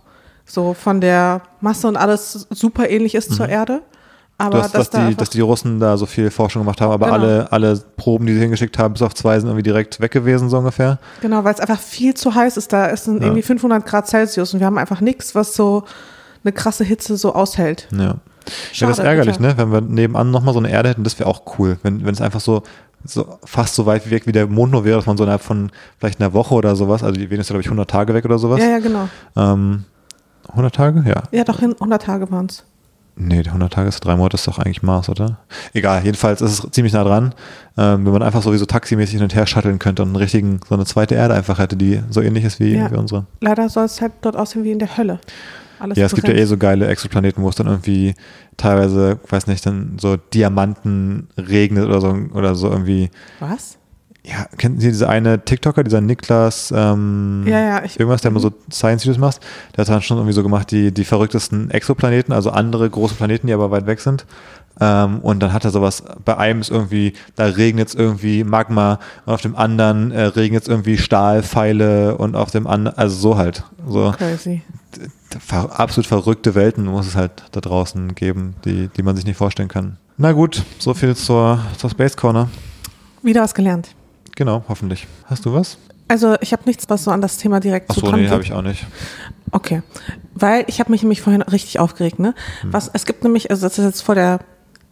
[0.45, 3.82] so von der Masse und alles super ähnlich ist zur Erde.
[4.39, 4.60] Aber.
[4.60, 7.17] Dass, dass, da die, dass die Russen da so viel Forschung gemacht haben, aber Genau.
[7.17, 10.50] alle, alle Proben, die sie hingeschickt haben, bis auf zwei sind irgendwie direkt weg gewesen,
[10.50, 11.00] so ungefähr.
[11.21, 12.71] Genau, weil es einfach viel zu heiß ist.
[12.71, 13.13] Da ist Ja.
[13.13, 15.84] irgendwie 500 Grad Celsius und wir haben einfach nichts, was so
[16.43, 17.88] eine krasse Hitze so aushält.
[17.91, 18.00] Ja.
[18.00, 18.15] ja,
[18.73, 19.54] Schade, das ist ärgerlich, ne?
[19.58, 21.78] Wenn wir nebenan nochmal so eine Erde hätten, das wäre auch cool.
[21.82, 22.62] Wenn, wenn es einfach so,
[23.04, 25.71] so fast so weit weg wie der Mond nur wäre, dass man so innerhalb von
[25.97, 28.38] vielleicht einer Woche oder sowas, also die Venus ist, glaube ich, 100 Tage weg oder
[28.38, 28.60] sowas.
[28.62, 29.10] Ja, ja, genau.
[29.36, 29.86] Ähm,
[30.50, 31.04] 100 Tage?
[31.08, 31.23] Ja.
[31.32, 32.63] Ja, doch, hin- 100 Tage waren es.
[33.19, 35.39] Nee, die 100 Tage ist drei Monate, ist doch eigentlich Mars, oder?
[35.73, 37.34] Egal, jedenfalls ist es ziemlich nah dran.
[37.77, 40.75] Ähm, wenn man einfach sowieso taximäßig hin und her shutteln könnte und einen richtigen, so
[40.75, 42.91] eine zweite Erde einfach hätte, die so ähnlich ist wie, Ja.
[42.91, 43.25] wie unsere.
[43.41, 45.19] Leider soll es halt dort aussehen wie in der Hölle.
[45.80, 48.13] Alles Ja, es gibt ja eh so geile Exoplaneten, wo es dann irgendwie
[48.56, 53.10] teilweise, weiß nicht, dann so Diamanten regnet oder so, oder so irgendwie.
[53.39, 53.77] Was?
[54.29, 58.41] Ja, kennen Sie diese eine TikToker, dieser Niklas, ähm, Ja, ja, ich- irgendwas, der immer
[58.41, 59.39] so Science-Videos macht?
[59.75, 63.47] Der hat dann schon irgendwie so gemacht, die, die verrücktesten Exoplaneten, also andere große Planeten,
[63.47, 64.25] die aber weit weg sind.
[64.81, 68.99] Ähm, und dann hat er sowas, bei einem ist irgendwie, da regnet es irgendwie Magma
[69.25, 73.37] und auf dem anderen äh, regnet es irgendwie Stahlpfeile und auf dem anderen, also so
[73.37, 73.63] halt.
[73.87, 74.61] So Crazy.
[75.39, 79.37] ver absolut verrückte Welten muss es halt da draußen geben, die, die man sich nicht
[79.37, 79.97] vorstellen kann.
[80.17, 82.49] Na gut, so viel zur, zur Space Corner.
[83.23, 83.89] Wieder was gelernt.
[84.38, 85.08] Genau, hoffentlich.
[85.26, 85.80] Hast du was?
[86.08, 88.62] Also ich habe nichts, was so an das Thema direkt Achso, nee, habe ich auch
[88.62, 88.86] nicht.
[89.52, 89.82] Okay,
[90.36, 92.19] weil ich habe mich nämlich vorhin richtig aufgeregt.
[92.19, 92.36] Ne?
[92.63, 94.39] Was es gibt nämlich, also das ist jetzt vor der,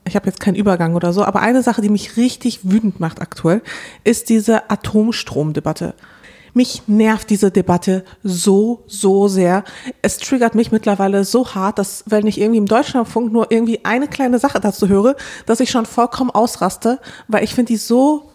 [0.03, 3.21] ich habe jetzt keinen Übergang oder so, aber eine Sache, die mich richtig wütend macht
[3.21, 3.61] aktuell,
[4.03, 5.93] ist diese Atomstromdebatte.
[6.55, 9.63] Mich nervt diese Debatte so, so sehr.
[10.01, 14.07] Es triggert mich mittlerweile so hart, dass wenn ich irgendwie im Deutschlandfunk nur irgendwie eine
[14.07, 18.31] kleine Sache dazu höre, dass ich schon vollkommen ausraste, weil ich finde die so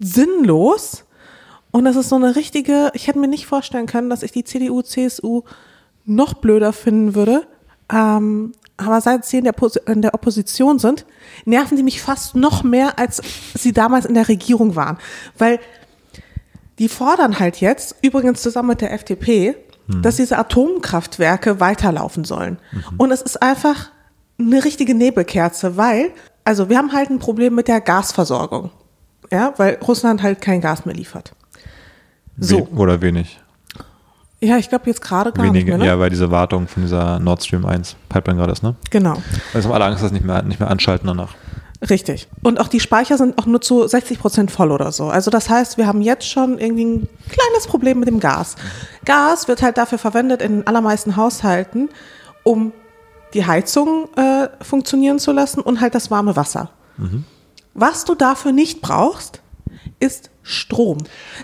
[0.00, 1.04] sinnlos.
[1.70, 4.44] Und das ist so eine richtige, ich hätte mir nicht vorstellen können, dass ich die
[4.44, 5.42] CDU, CSU
[6.04, 7.46] noch blöder finden würde.
[7.92, 9.54] Ähm, aber seit sie in der,
[9.86, 11.04] in der Opposition sind,
[11.44, 13.20] nerven die mich fast noch mehr, als
[13.54, 14.98] sie damals in der Regierung waren.
[15.38, 15.60] Weil
[16.78, 19.54] die fordern halt jetzt, übrigens zusammen mit der FDP,
[20.02, 22.58] dass diese Atomkraftwerke weiterlaufen sollen.
[22.96, 23.90] Und es ist einfach
[24.38, 26.12] eine richtige Nebelkerze, weil,
[26.44, 28.70] also wir haben halt ein Problem mit der Gasversorgung.
[29.30, 31.32] Ja, weil Russland halt kein Gas mehr liefert.
[32.38, 32.68] So.
[32.70, 33.40] We oder wenig.
[34.42, 35.78] Ja, ich glaube jetzt gerade gar nicht Wenige, mehr.
[35.78, 35.86] Ne?
[35.86, 38.74] ja, weil diese Wartung von dieser Nord Stream 1 Pipeline gerade ist, ne?
[38.90, 39.22] Genau.
[39.52, 41.34] Weil haben alle Angst, dass nicht mehr, nicht mehr anschalten danach.
[41.88, 42.28] Richtig.
[42.42, 45.08] Und auch die Speicher sind auch nur zu 60 Prozent voll oder so.
[45.08, 48.56] Also das heißt, wir haben jetzt schon irgendwie ein kleines Problem mit dem Gas.
[49.04, 51.88] Gas wird halt dafür verwendet in den allermeisten Haushalten,
[52.42, 52.72] um
[53.32, 56.70] die Heizung äh, funktionieren zu lassen und halt das warme Wasser.
[57.74, 59.42] Was du dafür nicht brauchst,
[60.00, 60.98] ist Strom.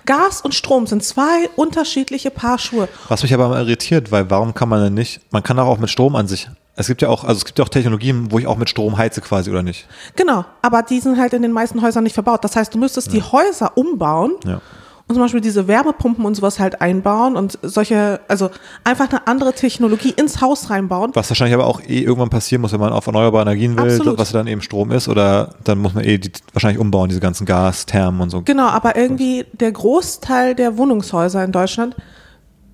[0.06, 2.88] Gas und Strom sind zwei unterschiedliche Paar Schuhe.
[3.08, 5.90] Was mich aber mal irritiert, weil warum kann man denn nicht, man kann auch mit
[5.90, 8.46] Strom an sich, es gibt ja auch, also es gibt ja auch Technologien, wo ich
[8.46, 9.86] auch mit Strom heize quasi, oder nicht?
[10.14, 12.44] Genau, aber die sind halt in den meisten Häusern nicht verbaut.
[12.44, 14.60] Das heißt, du müsstest die Häuser umbauen Ja.
[15.08, 18.50] Und zum Beispiel diese Wärmepumpen und sowas halt einbauen und solche, also
[18.82, 21.12] einfach eine andere Technologie ins Haus reinbauen.
[21.14, 24.18] Was wahrscheinlich aber auch eh irgendwann passieren muss, wenn man auf erneuerbare Energien will, Absolut.
[24.18, 27.46] was dann eben Strom ist, oder dann muss man eh die wahrscheinlich umbauen, diese ganzen
[27.46, 28.42] Gas, Thermen und so.
[28.42, 31.94] Genau, aber irgendwie der Großteil der Wohnungshäuser in Deutschland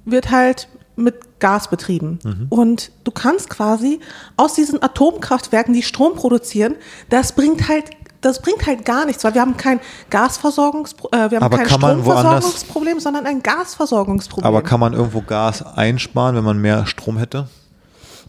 [0.07, 2.19] wird halt mit Gas betrieben.
[2.51, 4.01] Und du kannst quasi
[4.37, 6.77] aus diesen Atomkraftwerken, die Strom produzieren,
[7.09, 7.91] das bringt halt
[8.23, 11.69] das bringt halt gar nichts, weil wir haben kein Gasversorgungspro äh, wir haben Aber kein
[11.69, 14.47] Stromversorgungsproblem, sondern ein Gasversorgungsproblem.
[14.47, 17.49] Aber kann man irgendwo Gas einsparen, wenn man mehr Strom hätte?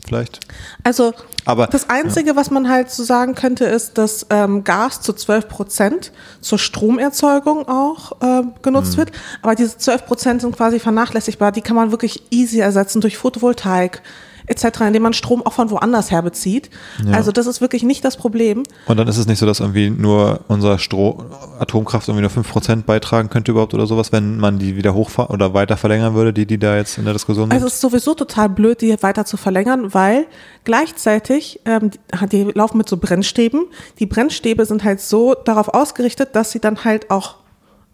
[0.06, 0.42] Vielleicht?
[0.84, 1.14] Also
[1.46, 5.48] Aber- das Einzige, was man halt so sagen könnte, ist, dass ähm, Gas zu 12
[5.48, 9.12] Prozent zur Stromerzeugung auch äh, genutzt wird.
[9.42, 11.54] Aber diese 12 Prozent sind quasi vernachlässigbar.
[11.54, 14.02] Die kann man wirklich easy ersetzen durch Photovoltaik
[14.48, 16.70] etc., indem man Strom auch von woanders her bezieht.
[17.06, 17.14] Ja.
[17.14, 18.64] Also das ist wirklich nicht das Problem.
[18.88, 21.24] Und dann ist es nicht so, dass irgendwie nur unser Stro
[21.60, 25.54] Atomkraft irgendwie nur 5% beitragen könnte überhaupt oder sowas, wenn man die wieder hochfahren oder
[25.54, 27.54] weiter verlängern würde, die, die da jetzt in der Diskussion sind?
[27.54, 30.26] Also es ist sowieso total blöd, die weiter zu verlängern, weil
[30.64, 33.66] gleichzeitig, ähm, die, die laufen mit so Brennstäben.
[34.00, 37.36] Die Brennstäbe sind halt so darauf ausgerichtet, dass sie dann halt auch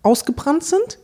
[0.03, 0.99] ausgebrannt sind.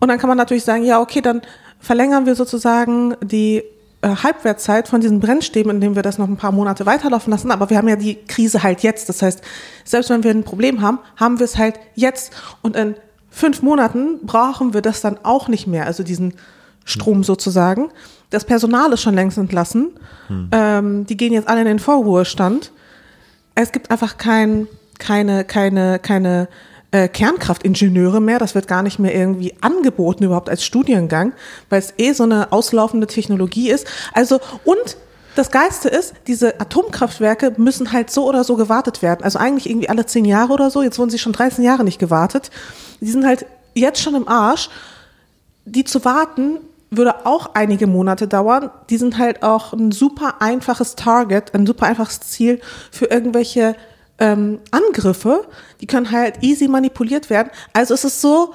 [0.00, 1.42] Und dann kann man natürlich sagen, ja, okay, dann
[1.80, 3.62] verlängern wir sozusagen die
[4.00, 7.50] äh, Halbwertszeit von diesen Brennstäben, indem wir das noch ein paar Monate weiterlaufen lassen.
[7.50, 9.08] Aber wir haben ja die Krise halt jetzt.
[9.08, 9.42] Das heißt,
[9.84, 12.32] selbst wenn wir ein Problem haben, haben wir es halt jetzt.
[12.62, 12.94] Und in
[13.30, 15.86] fünf Monaten brauchen wir das dann auch nicht mehr.
[15.86, 16.34] Also diesen
[16.84, 17.90] Strom sozusagen.
[18.30, 19.90] Das Personal ist schon längst entlassen.
[20.52, 22.72] Ähm, die gehen jetzt alle in den Vorruhestand.
[23.54, 26.48] Es gibt einfach kein, keine, keine, keine
[26.90, 28.38] äh, Kernkraftingenieure mehr.
[28.38, 31.32] Das wird gar nicht mehr irgendwie angeboten überhaupt als Studiengang,
[31.68, 33.86] weil es eh so eine auslaufende Technologie ist.
[34.12, 34.96] Also und
[35.34, 39.22] das Geiste ist, diese Atomkraftwerke müssen halt so oder so gewartet werden.
[39.22, 40.82] Also eigentlich irgendwie alle zehn Jahre oder so.
[40.82, 42.50] Jetzt wurden sie schon 13 Jahre nicht gewartet.
[43.00, 44.68] Die sind halt jetzt schon im Arsch.
[45.64, 46.58] Die zu warten
[46.90, 48.70] würde auch einige Monate dauern.
[48.90, 53.76] Die sind halt auch ein super einfaches Target, ein super einfaches Ziel für irgendwelche
[54.18, 55.46] ähm, Angriffe.
[55.80, 57.50] Die können halt easy manipuliert werden.
[57.72, 58.54] Also es ist so,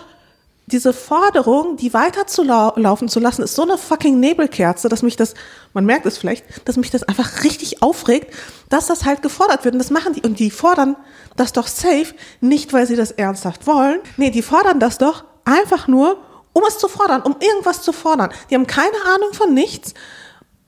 [0.67, 5.01] diese Forderung, die weiter zu lau laufen zu lassen, ist so eine fucking Nebelkerze, dass
[5.01, 5.33] mich das,
[5.73, 8.33] man merkt es vielleicht, dass mich das einfach richtig aufregt,
[8.69, 9.75] dass das halt gefordert wird.
[9.75, 10.21] Und das machen die.
[10.21, 10.95] Und die fordern
[11.35, 13.99] das doch safe, nicht weil sie das ernsthaft wollen.
[14.15, 16.17] Nee, die fordern das doch einfach nur,
[16.53, 18.31] um es zu fordern, um irgendwas zu fordern.
[18.49, 19.93] Die haben keine Ahnung von nichts.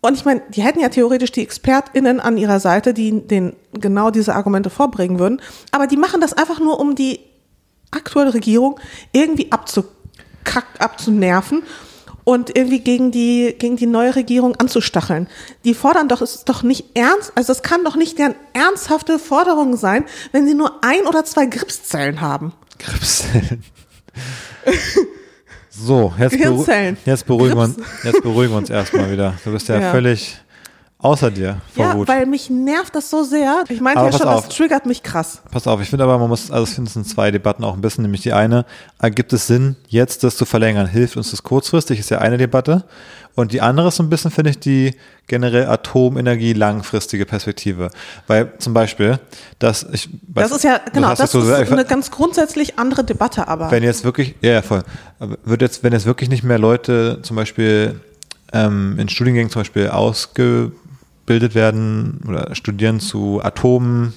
[0.05, 4.11] Und ich meine, die hätten ja theoretisch die ExpertInnen an ihrer Seite, die den genau
[4.11, 5.41] diese Argumente vorbringen würden.
[5.71, 7.21] Aber die machen das einfach nur, um die
[7.89, 8.79] aktuelle Regierung
[9.13, 11.63] irgendwie abzukack, abzunerven
[12.23, 15.27] und irgendwie gegen die, gegen die neue Regierung anzustacheln.
[15.63, 19.17] Die fordern doch, es ist doch nicht ernst, also es kann doch nicht deren ernsthafte
[19.17, 22.53] Forderung sein, wenn sie nur ein oder zwei Gripszellen haben.
[22.77, 23.63] Gripszellen.
[25.77, 26.97] So, jetzt, beru Gehirnzellen.
[27.05, 27.69] jetzt, beruhigen wir,
[28.03, 29.33] jetzt beruhigen wir uns erstmal wieder.
[29.43, 29.91] Du bist ja, Ja.
[29.91, 30.37] völlig
[30.97, 32.07] Außer dir, vor Ja, Wut.
[32.07, 33.63] weil mich nervt das so sehr.
[33.69, 34.47] Ich meinte Aber ja schon, auf.
[34.47, 35.41] das triggert mich krass.
[35.51, 38.01] Pass auf, ich finde aber, man muss, also es sind zwei Debatten auch ein bisschen,
[38.03, 38.65] nämlich die eine,
[38.99, 40.87] ergibt es Sinn, jetzt das zu verlängern?
[40.87, 41.99] Hilft uns das kurzfristig?
[41.99, 42.85] Ist ja eine Debatte.
[43.35, 44.95] Und die andere ist so ein bisschen, finde ich, die
[45.27, 47.89] generell Atomenergie langfristige Perspektive.
[48.27, 49.19] Weil zum Beispiel,
[49.59, 50.09] dass ich.
[50.27, 53.71] Das ist ja, genau, das so ist sehr- eine ganz grundsätzlich andere Debatte, aber.
[53.71, 54.83] wenn jetzt wirklich, ja, ja, voll.
[55.43, 57.99] Wird jetzt, wenn jetzt wirklich nicht mehr Leute zum Beispiel
[58.53, 64.13] ähm, in Studiengängen zum Beispiel ausgebildet werden oder studieren zu Atomen,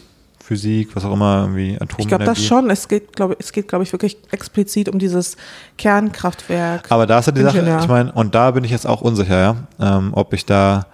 [0.49, 2.03] Physik, was auch immer, irgendwie Atomenergie.
[2.03, 2.71] ich glaube das schon.
[2.71, 5.37] Es geht, glaube es geht, glaube ich, wirklich explizit um dieses
[5.77, 6.91] Kernkraftwerk.
[6.91, 7.81] Aber da ist ja die Sache, Ingenieur.
[7.81, 10.87] ich meine, und da bin ich jetzt auch unsicher, ja, ähm, ob ich da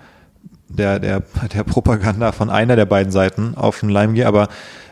[0.69, 1.23] der, der,
[1.55, 4.49] der Propaganda von einer der beiden Seiten auf den Leim gehe, aber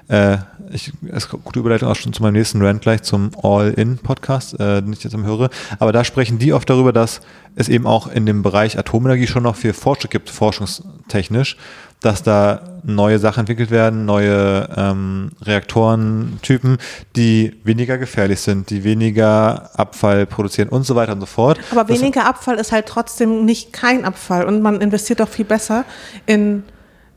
[0.06, 0.36] äh,
[0.70, 4.80] ich, es kommt gute Überleitung auch schon zu meinem nächsten Rant gleich zum All-In-Podcast, äh,
[4.80, 5.50] den ich jetzt am höre.
[5.80, 7.20] Aber da sprechen die oft darüber, dass
[7.56, 11.56] es eben auch in dem Bereich Atomenergie schon noch viel Fortschritt gibt, forschungstechnisch,
[12.02, 16.78] dass da neue Sachen entwickelt werden, neue ähm, Reaktorentypen,
[17.16, 21.58] die weniger gefährlich sind, die weniger Abfall produzieren und so weiter und so fort.
[21.70, 25.44] aber Das- weniger Abfall ist halt trotzdem nicht kein Abfall und man investiert doch viel
[25.44, 25.84] besser
[26.26, 26.64] in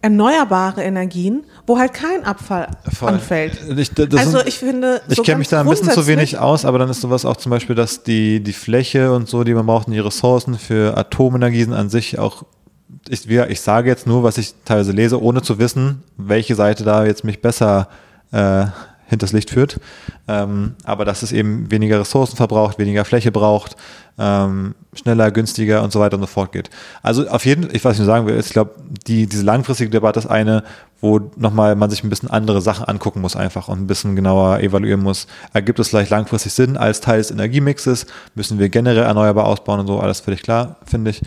[0.02, 3.10] erneuerbare Energien, wo halt kein Abfall Voll.
[3.10, 3.58] anfällt.
[3.76, 6.38] Ich, das also ich finde, Ich so kenne ganz mich da ein bisschen zu wenig
[6.38, 9.56] aus, aber dann ist sowas auch zum Beispiel, dass die, die Fläche und so, die
[9.56, 12.44] man braucht, und die Ressourcen für Atomenergie sind an sich auch,
[13.10, 16.84] ich, wie- ich sage jetzt nur, was ich teilweise lese, ohne zu wissen, welche Seite
[16.84, 17.88] da jetzt mich besser
[18.32, 18.66] äh,
[19.08, 19.80] hinters Licht führt.
[20.28, 23.76] Ähm, aber dass es eben weniger Ressourcen verbraucht, weniger Fläche braucht,
[24.18, 26.70] ähm, schneller, günstiger und so weiter und so fort geht.
[27.04, 28.72] Also auf jeden Fall, ich was ich sagen will, ich glaube,
[29.08, 30.64] die, diese langfristige Debatte ist eine,
[31.02, 34.60] wo nochmal man sich ein bisschen andere Sachen angucken muss einfach und ein bisschen genauer
[34.62, 35.28] evaluieren muss.
[35.54, 38.08] Ergibt es vielleicht langfristig Sinn als Teil des Energiemixes?
[38.34, 40.00] Müssen wir generell erneuerbar ausbauen und so?
[40.00, 41.22] Alles völlig klar, finde ich.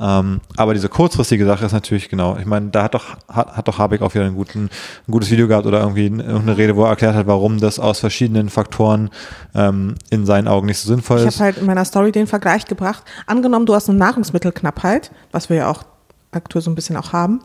[0.00, 2.36] Ähm, aber diese kurzfristige Sache ist natürlich genau.
[2.38, 4.70] Ich meine, da hat doch, hat, hat doch Habeck auch wieder einen guten,
[5.08, 7.98] ein gutes Video gehabt oder irgendwie irgendeine Rede, wo er erklärt hat, warum das aus
[7.98, 9.10] verschiedenen Faktoren
[9.54, 11.34] ähm, in seinen Augen nicht so sinnvoll Ich ist.
[11.40, 13.02] habe halt in meiner Story den Vergleich gebracht.
[13.26, 15.82] Angenommen, du hast eine Nahrungsmittelknappheit, was wir ja auch
[16.30, 17.40] aktuell so ein bisschen auch haben,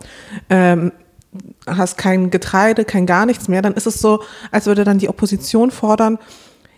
[0.51, 0.91] ähm,
[1.65, 5.09] hast kein Getreide, kein gar nichts mehr, dann ist es so, als würde dann die
[5.09, 6.19] Opposition fordern,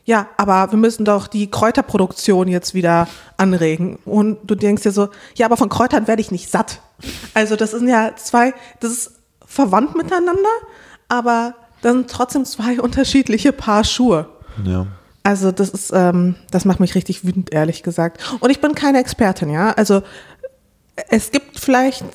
[0.06, 3.98] ja, aber wir müssen doch die Kräuterproduktion jetzt wieder anregen.
[4.06, 6.80] Und du denkst dir so, ja, aber von Kräutern werde ich nicht satt.
[7.34, 9.12] Also das sind ja zwei, das ist
[9.46, 10.50] verwandt miteinander,
[11.10, 14.28] aber das sind trotzdem zwei unterschiedliche Paar Schuhe.
[14.64, 14.88] ja.
[15.22, 18.38] Also das ist, ähm, das macht mich richtig wütend, ehrlich gesagt.
[18.42, 19.72] Und ich bin keine Expertin, ja.
[19.72, 20.04] Also
[21.10, 22.06] es gibt vielleicht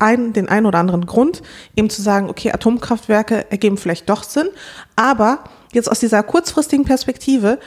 [0.00, 1.42] einen, den einen oder anderen Grund,
[1.76, 4.48] eben zu sagen, okay, Atomkraftwerke ergeben vielleicht doch Sinn,
[4.96, 7.60] aber jetzt aus dieser kurzfristigen Perspektive,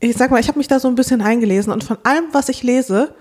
[0.00, 2.48] ich sag mal, ich habe mich da so ein bisschen eingelesen und von allem, was
[2.48, 3.14] ich lese,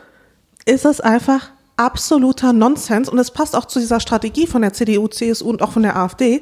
[0.66, 5.10] ist es einfach absoluter Nonsens und es passt auch zu dieser Strategie von der CDU,
[5.10, 6.42] CSU und auch von der AfD,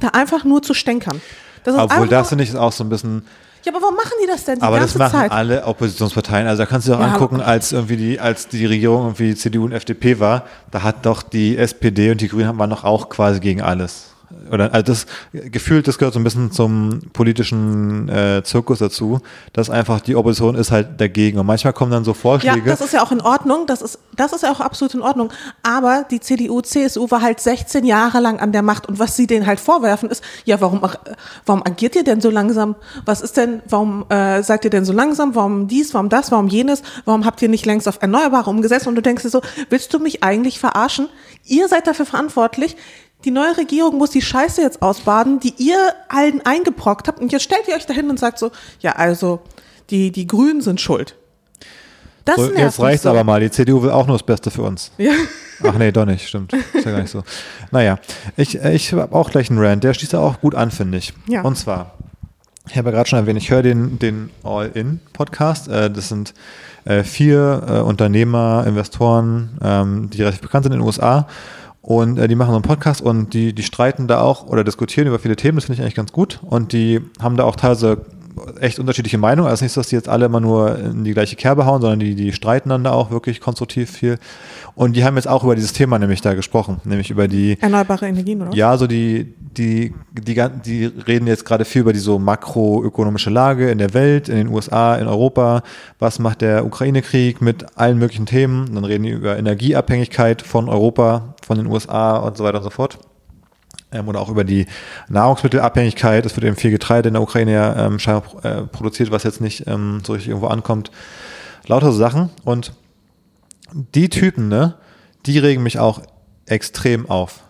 [0.00, 1.20] da einfach nur zu stänkern.
[1.64, 3.26] Das ist Obwohl das ich auch so ein bisschen,
[3.64, 5.30] ja, aber warum machen die das denn die aber das ganze machen Zeit?
[5.30, 6.46] alle Oppositionsparteien.
[6.46, 9.34] Also da kannst du dir auch Ja, angucken, als irgendwie die, als die Regierung irgendwie
[9.34, 13.10] CDU und FDP war, da hat doch die SPD und die Grünen waren doch auch
[13.10, 14.09] quasi gegen alles.
[14.50, 19.20] Oder also das gefühlt, das gehört so ein bisschen zum politischen äh, Zirkus dazu,
[19.52, 21.38] dass einfach die Opposition ist halt dagegen.
[21.38, 22.62] Und manchmal kommen dann so Ja, Vorschläge.
[22.68, 25.30] das ist ja auch in Ordnung, das ist, das ist ja auch absolut in Ordnung.
[25.62, 29.26] Aber die CDU, CSU war halt 16 Jahre lang an der Macht und was sie
[29.26, 30.96] denen halt vorwerfen ist, ja, warum, ach-
[31.46, 32.74] warum agiert ihr denn so langsam?
[33.04, 35.34] Was ist denn, warum äh, seid ihr denn so langsam?
[35.34, 36.82] Warum dies, warum das, warum jenes?
[37.04, 38.86] Warum habt ihr nicht längst auf Erneuerbare umgesetzt?
[38.86, 41.08] Und du denkst dir so, willst du mich eigentlich verarschen?
[41.44, 42.76] Ihr seid dafür verantwortlich.
[43.24, 47.20] Die neue Regierung muss die Scheiße jetzt ausbaden, die ihr allen eingebrockt habt.
[47.20, 49.40] Und jetzt stellt ihr euch dahin und sagt so, ja, also,
[49.90, 51.16] die, die Grünen sind schuld.
[52.24, 53.10] Das so, jetzt reicht's so.
[53.10, 53.40] aber mal.
[53.40, 54.92] Die CDU will auch nur das Beste für uns.
[54.98, 55.12] Ja.
[55.62, 56.52] Ach nee, doch nicht, stimmt.
[56.52, 57.22] Ist ja gar nicht so.
[57.70, 57.98] Naja,
[58.36, 61.12] ich, ich habe auch gleich einen Rant, der schließt da auch gut an, finde ich.
[61.26, 61.42] Ja.
[61.42, 61.94] Und zwar,
[62.68, 65.68] ich habe ja gerade schon erwähnt, ich höre den, den All-In-Podcast.
[65.68, 66.34] Äh, das sind
[66.84, 71.26] äh, vier äh, Unternehmer, Investoren, ähm, die relativ bekannt sind in den USA.
[71.82, 75.08] Und äh, die machen so einen Podcast und die, die streiten da auch oder diskutieren
[75.08, 76.40] über viele Themen, das finde ich eigentlich ganz gut.
[76.42, 78.04] Und die haben da auch teilweise
[78.60, 79.48] echt unterschiedliche Meinungen.
[79.50, 82.00] Also nicht so, dass die jetzt alle immer nur in die gleiche Kerbe hauen, sondern
[82.00, 84.18] die, die streiten dann da auch wirklich konstruktiv viel.
[84.74, 88.06] Und die haben jetzt auch über dieses Thema nämlich da gesprochen, nämlich über die, Erneuerbare
[88.06, 88.54] Energien, oder?
[88.54, 93.70] ja, so die, die, die, die reden jetzt gerade viel über die so makroökonomische Lage
[93.70, 95.62] in der Welt, in den USA, in Europa.
[95.98, 98.74] Was macht der Ukraine-Krieg mit allen möglichen Themen?
[98.74, 102.70] Dann reden die über Energieabhängigkeit von Europa, von den USA und so weiter und so
[102.70, 102.98] fort.
[103.92, 104.66] Ähm, oder auch über die
[105.08, 106.24] Nahrungsmittelabhängigkeit.
[106.24, 109.40] Es wird eben viel Getreide in der Ukraine ja, ähm, scheinbar äh, produziert, was jetzt
[109.40, 110.90] nicht ähm, so richtig irgendwo ankommt.
[111.66, 112.30] Lauter so Sachen.
[112.44, 112.72] Und
[113.72, 114.74] die Typen, ne,
[115.26, 116.02] die regen mich auch
[116.46, 117.44] extrem auf.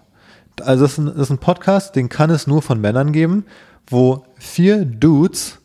[0.63, 3.45] Also das ist, ein, das ist ein Podcast, den kann es nur von Männern geben,
[3.87, 5.59] wo vier Dudes,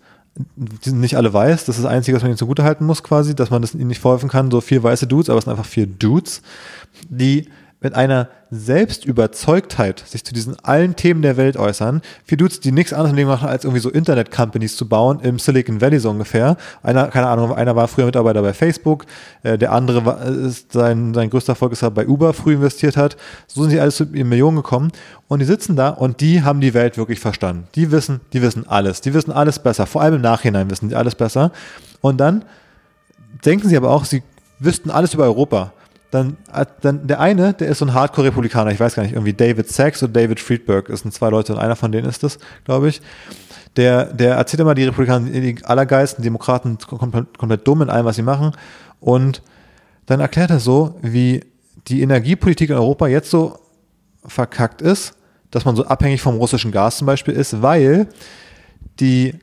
[0.55, 3.35] die sind nicht alle weiß, das ist das Einzige, was man ihnen zugutehalten muss quasi,
[3.35, 5.65] dass man das ihnen nicht vorwerfen kann, so vier weiße Dudes, aber es sind einfach
[5.65, 6.41] vier Dudes,
[7.09, 7.49] die
[7.86, 12.02] mit einer Selbstüberzeugtheit sich zu diesen allen Themen der Welt äußern.
[12.24, 16.00] Vier Dudes, die nichts anderes machen, als irgendwie so Internet-Companies zu bauen im Silicon Valley
[16.00, 16.58] so ungefähr.
[16.82, 19.06] Einer, keine Ahnung, einer war früher Mitarbeiter bei Facebook,
[19.43, 22.56] äh, der andere war, ist sein, sein größter Erfolg ist, dass er bei Uber früh
[22.56, 23.17] investiert hat.
[23.45, 24.91] So sind sie alles zu Millionen gekommen.
[25.28, 27.67] Und die sitzen da und die haben die Welt wirklich verstanden.
[27.76, 29.02] Die wissen, die wissen alles.
[29.02, 29.86] Die wissen alles besser.
[29.86, 31.52] Vor allem im Nachhinein wissen die alles besser.
[32.02, 32.45] Und dann
[33.45, 34.24] denken sie aber auch, sie
[34.58, 35.71] wüssten alles über Europa
[36.15, 36.38] dann,
[36.82, 40.01] dann der eine, der ist so ein Hardcore-Republikaner, ich weiß gar nicht, irgendwie David Sachs
[40.01, 43.01] oder David Friedberg, das sind zwei Leute und einer von denen ist das, glaube ich.
[43.75, 48.15] Der, der erzählt immer, die Republikaner die allergeisten, Demokraten komplett, komplett dumm in allem, was
[48.15, 48.54] sie machen.
[49.01, 49.41] Und
[50.06, 51.43] dann erklärt er so, wie
[51.88, 53.60] die Energiepolitik in Europa jetzt so
[54.25, 55.13] verkackt ist,
[55.51, 58.08] dass man so abhängig vom russischen Gas zum Beispiel ist, weil
[58.99, 59.36] die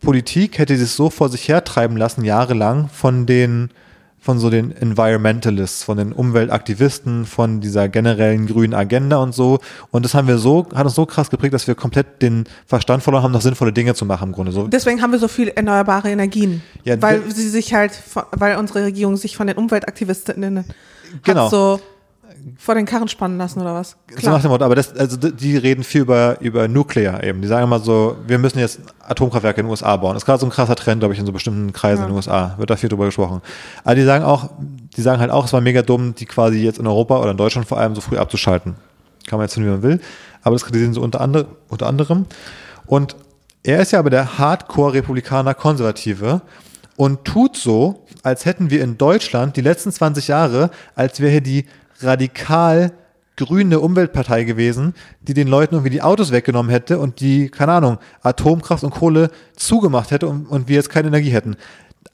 [0.00, 3.70] Politik hätte sich so vor sich hertreiben lassen, jahrelang von den
[4.26, 9.60] von so den Environmentalists, von den Umweltaktivisten, von dieser generellen grünen Agenda und so.
[9.92, 13.04] Und das haben wir so, hat uns so krass geprägt, dass wir komplett den Verstand
[13.04, 14.50] verloren haben, noch sinnvolle Dinge zu machen im Grunde.
[14.50, 14.66] So.
[14.66, 16.60] Deswegen haben wir so viel erneuerbare Energien.
[16.82, 17.92] Ja, weil sie sich halt,
[18.32, 20.64] weil unsere Regierung sich von den Umweltaktivisten
[21.22, 21.48] genau.
[21.48, 21.80] so
[22.58, 23.96] vor den Karren spannen lassen oder was?
[24.06, 24.20] Klar.
[24.20, 27.42] So nach dem Motto, aber das, also die reden viel über, über Nuclear eben.
[27.42, 30.14] Die sagen immer so, wir müssen jetzt Atomkraftwerke in den USA bauen.
[30.14, 32.06] Das ist gerade so ein krasser Trend, glaube ich, in so bestimmten Kreisen ja.
[32.06, 32.54] in den USA.
[32.56, 33.42] Wird da viel drüber gesprochen.
[33.84, 34.50] Aber die sagen auch,
[34.96, 37.36] die sagen halt auch, es war mega dumm, die quasi jetzt in Europa oder in
[37.36, 38.76] Deutschland vor allem so früh abzuschalten.
[39.26, 40.00] Kann man jetzt finden, wie man will.
[40.42, 42.26] Aber das kritisieren sie unter, andere, unter anderem.
[42.86, 43.16] Und
[43.62, 46.40] er ist ja aber der Hardcore-Republikaner Konservative
[46.96, 51.40] und tut so, als hätten wir in Deutschland die letzten 20 Jahre, als wäre hier
[51.40, 51.66] die
[52.00, 52.92] radikal
[53.36, 57.98] grüne Umweltpartei gewesen, die den Leuten irgendwie die Autos weggenommen hätte und die, keine Ahnung,
[58.22, 61.56] Atomkraft und Kohle zugemacht hätte und, und wir jetzt keine Energie hätten.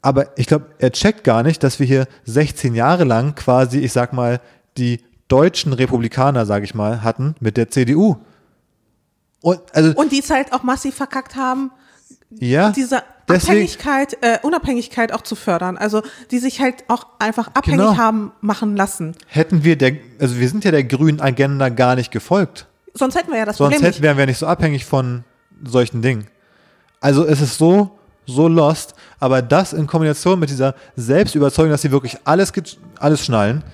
[0.00, 3.92] Aber ich glaube, er checkt gar nicht, dass wir hier 16 Jahre lang quasi, ich
[3.92, 4.40] sag mal,
[4.76, 8.16] die deutschen Republikaner, sage ich mal, hatten mit der CDU.
[9.40, 11.70] Und, also, und die es halt auch massiv verkackt haben,
[12.38, 15.76] ja, diese Abhängigkeit, äh, Unabhängigkeit auch zu fördern.
[15.78, 17.96] Also die sich halt auch einfach abhängig genau.
[17.96, 19.14] haben machen lassen.
[19.26, 22.66] Hätten wir der, also wir sind ja der grünen Agenda gar nicht gefolgt.
[22.94, 25.24] Sonst hätten wir ja das Sonst Problem hätten, wären wir nicht so abhängig von
[25.64, 26.26] solchen Dingen.
[27.00, 31.90] Also es ist so, so lost, aber das in Kombination mit dieser Selbstüberzeugung, dass sie
[31.90, 32.52] wirklich alles,
[32.98, 33.64] alles schnallen,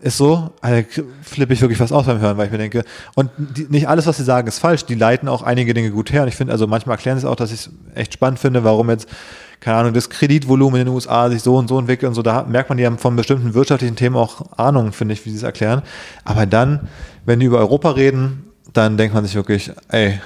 [0.00, 0.86] ist so, also
[1.22, 2.84] flippe ich wirklich was aus beim Hören, weil ich mir denke,
[3.14, 4.84] und die, nicht alles, was sie sagen, ist falsch.
[4.84, 6.22] Die leiten auch einige Dinge gut her.
[6.22, 8.62] Und ich finde, also manchmal erklären sie es auch, dass ich es echt spannend finde,
[8.62, 9.08] warum jetzt,
[9.60, 12.22] keine Ahnung, das Kreditvolumen in den USA sich so und so entwickelt und so.
[12.22, 15.36] Da merkt man, die haben von bestimmten wirtschaftlichen Themen auch Ahnung, finde ich, wie sie
[15.36, 15.82] es erklären.
[16.24, 16.88] Aber dann,
[17.26, 20.20] wenn die über Europa reden, dann denkt man sich wirklich, ey,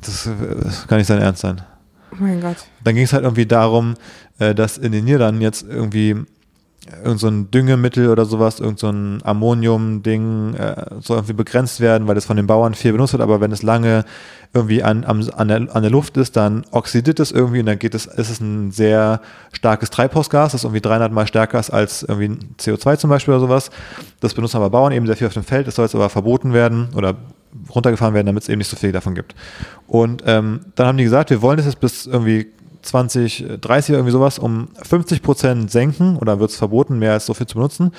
[0.00, 0.28] das,
[0.62, 1.60] das kann nicht sein Ernst sein.
[2.12, 2.56] Oh mein Gott.
[2.82, 3.94] Dann ging es halt irgendwie darum,
[4.38, 6.16] äh, dass in den Niederlanden jetzt irgendwie
[7.04, 12.08] irgend so ein Düngemittel oder sowas, irgend so ein Ammonium-Ding äh, soll irgendwie begrenzt werden,
[12.08, 14.04] weil das von den Bauern viel benutzt wird, aber wenn es lange
[14.54, 17.78] irgendwie an, an, an, der, an der Luft ist, dann oxidiert es irgendwie und dann
[17.78, 19.20] geht es, ist es ein sehr
[19.52, 23.70] starkes Treibhausgas, das irgendwie 300 mal stärker ist als irgendwie CO2 zum Beispiel oder sowas.
[24.20, 26.52] Das benutzen aber Bauern eben sehr viel auf dem Feld, das soll jetzt aber verboten
[26.52, 27.16] werden oder
[27.74, 29.34] runtergefahren werden, damit es eben nicht so viel davon gibt.
[29.86, 32.46] Und ähm, dann haben die gesagt, wir wollen das jetzt bis irgendwie
[32.82, 37.46] 2030 irgendwie sowas um 50 Prozent senken oder wird es verboten, mehr als so viel
[37.46, 37.92] zu benutzen.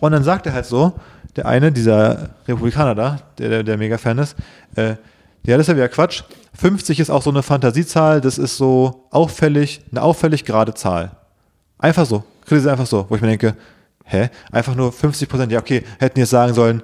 [0.00, 0.92] Und dann sagt er halt so,
[1.36, 4.36] der eine, dieser Republikaner da, der, der, der mega Fan ist,
[4.76, 4.94] äh,
[5.46, 6.22] ja, das ist ja wieder Quatsch.
[6.54, 11.10] 50 ist auch so eine Fantasiezahl, das ist so auffällig, eine auffällig gerade Zahl.
[11.78, 13.54] Einfach so, kritisiert einfach so, wo ich mir denke,
[14.04, 14.30] hä?
[14.52, 16.82] Einfach nur 50 Prozent, ja okay, hätten jetzt sagen sollen,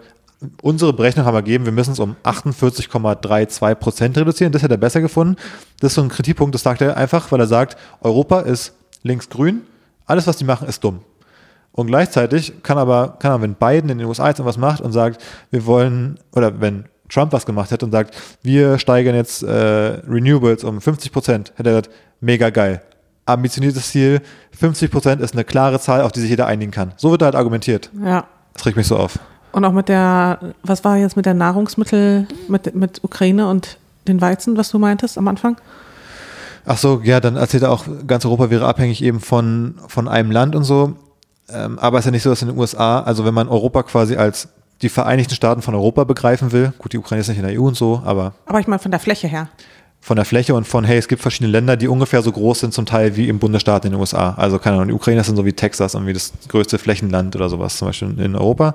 [0.62, 4.52] unsere Berechnung haben ergeben, wir müssen es um 48,32 Prozent reduzieren.
[4.52, 5.36] Das hätte er besser gefunden.
[5.80, 9.62] Das ist so ein Kritikpunkt, das sagt er einfach, weil er sagt, Europa ist linksgrün,
[10.06, 11.00] alles, was die machen, ist dumm.
[11.72, 14.92] Und gleichzeitig kann aber, kann aber, wenn Biden in den USA jetzt irgendwas macht und
[14.92, 20.00] sagt, wir wollen, oder wenn Trump was gemacht hätte und sagt, wir steigern jetzt äh,
[20.08, 22.82] Renewables um 50 Prozent, hätte er gesagt, mega geil.
[23.26, 24.20] Ambitioniertes Ziel,
[24.58, 26.92] 50 Prozent ist eine klare Zahl, auf die sich jeder einigen kann.
[26.96, 27.90] So wird er halt argumentiert.
[28.04, 28.26] Ja.
[28.54, 29.18] Das regt mich so auf.
[29.52, 34.20] Und auch mit der, was war jetzt mit der Nahrungsmittel, mit, mit Ukraine und den
[34.20, 35.56] Weizen, was du meintest am Anfang?
[36.66, 40.30] Ach so, ja, dann erzählt er auch, ganz Europa wäre abhängig eben von, von einem
[40.30, 40.94] Land und so.
[41.48, 43.82] Ähm, aber es ist ja nicht so, dass in den USA, also wenn man Europa
[43.82, 44.48] quasi als
[44.82, 47.66] die Vereinigten Staaten von Europa begreifen will, gut, die Ukraine ist nicht in der EU
[47.66, 48.34] und so, aber.
[48.46, 49.48] Aber ich meine von der Fläche her.
[50.00, 52.72] Von der Fläche und von, hey, es gibt verschiedene Länder, die ungefähr so groß sind,
[52.72, 54.32] zum Teil wie im Bundesstaat in den USA.
[54.34, 57.50] Also keine Ahnung, die Ukraine ist dann so wie Texas, irgendwie das größte Flächenland oder
[57.50, 58.74] sowas, zum Beispiel in Europa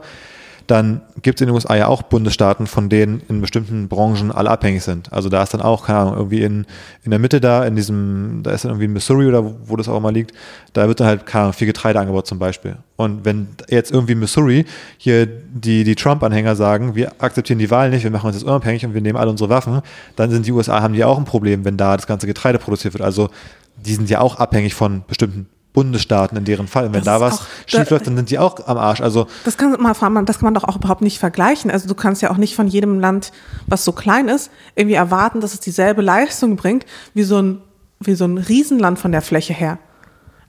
[0.67, 4.49] dann gibt es in den USA ja auch Bundesstaaten, von denen in bestimmten Branchen alle
[4.49, 5.13] abhängig sind.
[5.13, 6.65] Also da ist dann auch, keine Ahnung, irgendwie in,
[7.03, 9.75] in der Mitte da, in diesem, da ist dann irgendwie in Missouri oder wo, wo
[9.75, 10.33] das auch immer liegt,
[10.73, 12.77] da wird dann halt, keine Ahnung, viel Getreide angebaut zum Beispiel.
[12.95, 14.65] Und wenn jetzt irgendwie Missouri
[14.97, 18.85] hier die, die Trump-Anhänger sagen, wir akzeptieren die Wahl nicht, wir machen uns jetzt unabhängig
[18.85, 19.81] und wir nehmen alle unsere Waffen,
[20.15, 22.93] dann sind die USA, haben die auch ein Problem, wenn da das ganze Getreide produziert
[22.93, 23.03] wird.
[23.03, 23.29] Also
[23.77, 26.87] die sind ja auch abhängig von bestimmten Bundesstaaten in deren Fall.
[26.87, 29.01] Und wenn Das da was auch- schief läuft, dann sind die auch am Arsch.
[29.01, 31.69] Also Das kann man, das kann man doch auch überhaupt nicht vergleichen.
[31.69, 33.31] Also du kannst ja auch nicht von jedem Land,
[33.67, 37.61] was so klein ist, irgendwie erwarten, dass es dieselbe Leistung bringt wie so ein,
[37.99, 39.77] wie so ein Riesenland von der Fläche her.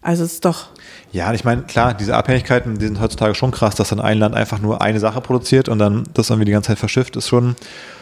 [0.01, 0.67] Also es ist doch,
[1.11, 4.37] Ja, ich meine, klar, diese Abhängigkeiten, die sind heutzutage schon krass, dass dann ein Land
[4.37, 7.57] einfach nur eine Sache produziert und dann das irgendwie die ganze Zeit verschifft, ist schon,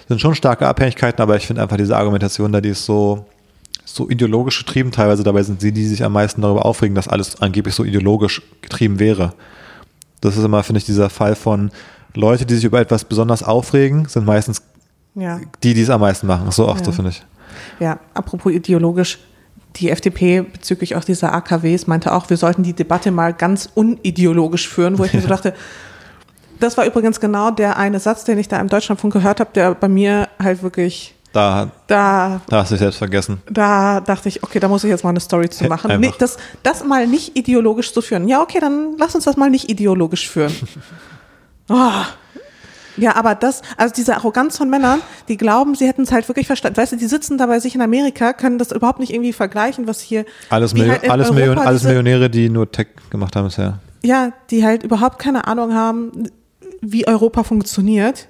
[0.09, 3.25] sind schon starke Abhängigkeiten, aber ich finde einfach diese Argumentation da, die ist so,
[3.95, 4.91] so ideologisch getrieben.
[4.91, 8.43] Teilweise dabei sind sie, die sich am meisten darüber aufregen, dass alles angeblich so ideologisch
[8.61, 9.35] getrieben wäre.
[10.21, 11.71] Das ist immer, finde ich, dieser Fall von
[12.15, 14.63] Leute, die sich über etwas besonders aufregen, sind meistens
[15.15, 15.41] ja.
[15.63, 16.51] die, die es am meisten machen.
[16.51, 16.87] So oft Ja.
[16.87, 17.23] so, finde ich.
[17.79, 19.19] Ja, apropos ideologisch,
[19.77, 24.69] die FDP bezüglich auch dieser AKWs meinte auch, wir sollten die Debatte mal ganz unideologisch
[24.69, 25.55] führen, wo ich mir so dachte,
[26.61, 29.75] das war übrigens genau der eine Satz, den ich da im Deutschlandfunk gehört habe, der
[29.75, 33.43] bei mir halt wirklich Da, da da hast du dich selbst vergessen.
[33.51, 36.01] da dachte ich, okay, da muss ich jetzt mal eine Story zu machen.
[36.01, 38.29] Nee, das, das mal nicht ideologisch zu führen.
[38.29, 40.55] Ja, okay, dann lass uns das mal nicht ideologisch führen.
[41.69, 41.91] oh.
[42.97, 46.47] Ja, aber das, also diese Arroganz von Männern, die glauben, sie hätten es halt wirklich
[46.47, 46.77] verstanden.
[46.77, 49.89] Weißt du, die sitzen da bei sich in Amerika, können das überhaupt nicht irgendwie vergleichen,
[49.89, 50.25] was hier.
[50.51, 53.81] Alles, Millio halt alles, Million alles Millionäre, die nur Tech gemacht haben bisher.
[54.05, 56.31] Ja, die halt überhaupt keine Ahnung haben,
[56.81, 58.29] wie Europa funktioniert.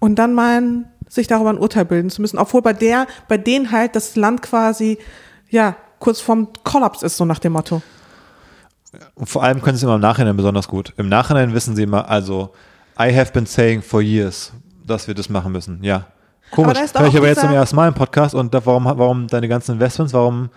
[0.00, 2.38] Und dann meinen, sich darüber ein Urteil bilden zu müssen.
[2.38, 4.98] Obwohl bei der, bei denen halt das Land quasi,
[5.48, 7.82] ja, kurz vorm Kollaps ist, so nach dem Motto.
[9.14, 10.92] Und vor allem können sie immer im Nachhinein besonders gut.
[10.96, 12.50] Im Nachhinein wissen sie immer, also,
[12.98, 14.52] I have been saying for years,
[14.86, 15.82] dass wir das machen müssen.
[15.82, 16.06] Ja.
[16.50, 16.78] Komisch.
[16.78, 18.86] da ist doch Hör ich aber jetzt zum ersten Mal im Podcast und da, warum,
[18.86, 20.48] warum deine ganzen Investments, warum,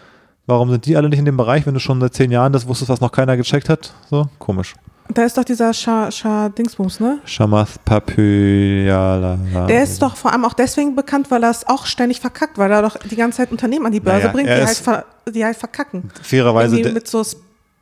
[0.48, 2.68] warum sind die alle nicht in dem Bereich, wenn du schon seit zehn Jahren das
[2.68, 3.94] wusstest, was noch keiner gecheckt hat?
[4.10, 4.76] So, komisch.
[5.10, 7.20] Da ist doch dieser Scha, Scha Dingsbums, ne?
[7.26, 9.38] Shamath Papyala.
[9.68, 12.72] Der ist doch vor allem auch deswegen bekannt, weil er es auch ständig verkackt, weil
[12.72, 15.44] er doch die ganze Zeit Unternehmen an die Börse Naja, bringt, die halt, ver, die
[15.44, 16.10] halt verkacken.
[16.22, 17.24] Fairerweise, Irgendwie der, mit so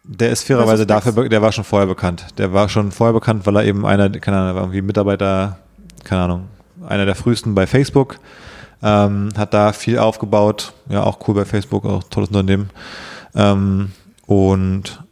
[0.04, 2.26] der ist fairerweise dafür, der war schon vorher bekannt.
[2.38, 5.60] Der war schon vorher bekannt, weil er eben einer, keine Ahnung, war irgendwie Mitarbeiter,
[6.04, 6.48] keine Ahnung,
[6.88, 8.18] einer der frühesten bei Facebook.
[8.82, 10.74] Ähm, hat da viel aufgebaut.
[10.88, 12.70] Ja, auch cool bei Facebook, auch tolles Unternehmen.
[13.36, 13.92] Ähm,
[14.26, 15.04] und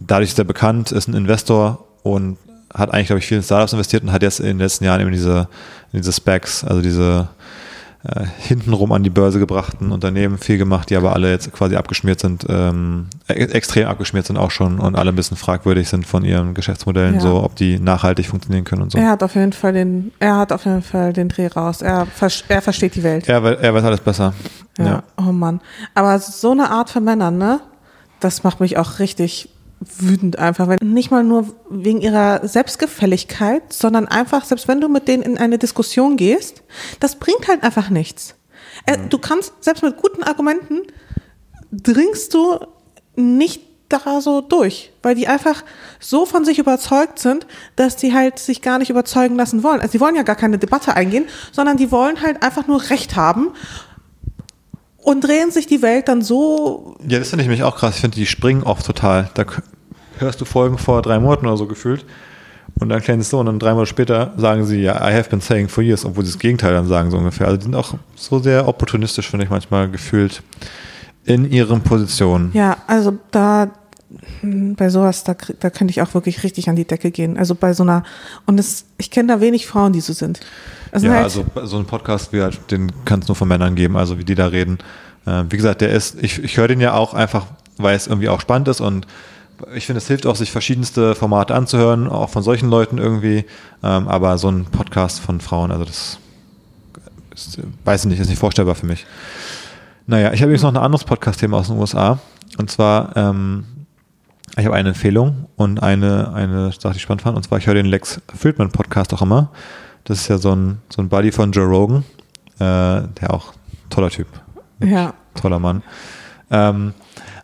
[0.00, 2.36] dadurch ist er bekannt, ist ein Investor und
[2.72, 5.00] hat eigentlich, glaube ich, viel in Startups investiert und hat jetzt in den letzten Jahren
[5.00, 5.48] eben diese,
[5.92, 7.28] diese Specs, also diese
[8.04, 12.20] äh, hintenrum an die Börse gebrachten Unternehmen viel gemacht, die aber alle jetzt quasi abgeschmiert
[12.20, 16.24] sind, ähm, e extrem abgeschmiert sind auch schon und alle ein bisschen fragwürdig sind von
[16.24, 17.20] ihren Geschäftsmodellen, Ja.
[17.20, 18.98] so ob die nachhaltig funktionieren können und so.
[18.98, 21.82] Er hat auf jeden Fall den, er hat auf jeden Fall den Dreh raus.
[21.82, 22.06] Er,
[22.48, 23.28] er versteht die Welt.
[23.28, 24.32] Er, er weiß alles besser.
[24.78, 24.84] Ja.
[24.86, 25.02] Ja.
[25.18, 25.60] Oh Mann.
[25.94, 27.60] Aber so eine Art von Männern, ne?
[28.20, 29.50] Das macht mich auch richtig
[29.80, 30.68] wütend einfach.
[30.68, 35.38] Wenn, nicht mal nur wegen ihrer Selbstgefälligkeit, sondern einfach, selbst wenn du mit denen in
[35.38, 36.62] eine Diskussion gehst,
[37.00, 38.34] das bringt halt einfach nichts.
[38.86, 40.82] Äh, Du kannst, selbst mit guten Argumenten,
[41.72, 42.58] dringst du
[43.16, 45.64] nicht da so durch, weil die einfach
[45.98, 49.80] so von sich überzeugt sind, dass die halt sich gar nicht überzeugen lassen wollen.
[49.80, 53.16] Also die wollen ja gar keine Debatte eingehen, sondern die wollen halt einfach nur Recht
[53.16, 53.52] haben
[55.02, 56.96] und drehen sich die Welt dann so.
[57.06, 57.96] Ja, das finde ich mich auch krass.
[57.96, 59.30] Ich finde, die springen oft total.
[59.34, 59.44] Da
[60.18, 62.04] hörst du Folgen vor drei Monaten oder so gefühlt
[62.78, 65.14] und dann erklären sie es so und dann drei Monate später sagen sie, ja, I
[65.14, 67.46] have been saying for years, obwohl sie das Gegenteil dann sagen, so ungefähr.
[67.46, 70.42] Also die sind auch so sehr opportunistisch, finde ich manchmal gefühlt
[71.24, 72.50] in ihren Positionen.
[72.54, 73.70] Ja, also da
[74.42, 77.36] bei sowas, da, da könnte ich auch wirklich richtig an die Decke gehen.
[77.36, 78.04] Also bei so einer,
[78.46, 80.40] und es, ich kenne da wenig Frauen, die so sind.
[80.92, 83.74] Also Ja, halt, also so ein Podcast, wie halt, den kann es nur von Männern
[83.74, 84.78] geben, also wie die da reden.
[85.26, 88.28] Äh, wie gesagt, der ist, ich, ich höre den ja auch einfach, weil es irgendwie
[88.28, 89.06] auch spannend ist und
[89.74, 93.44] ich finde, es hilft auch, sich verschiedenste Formate anzuhören, auch von solchen Leuten irgendwie.
[93.82, 96.18] Ähm, aber so ein Podcast von Frauen, also das
[97.34, 99.06] ist, weiß ich nicht, ist nicht vorstellbar für mich.
[100.06, 102.18] Naja, ich habe übrigens noch ein anderes Podcast-Thema aus den USA.
[102.58, 103.64] Und zwar, ähm,
[104.56, 107.36] ich habe eine Empfehlung und eine, eine Sache, die ich spannend fand.
[107.36, 109.50] Und zwar, ich höre den Lex Friedman Podcast auch immer.
[110.04, 112.04] Das ist ja so ein, so ein Buddy von Joe Rogan,
[112.58, 113.52] äh, der auch
[113.90, 114.26] toller Typ,
[114.82, 115.82] ja, toller Mann.
[116.50, 116.94] Ähm,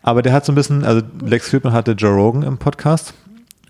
[0.03, 3.15] aber der hat so ein bisschen, also Lex Friedman hatte Joe Rogan im Podcast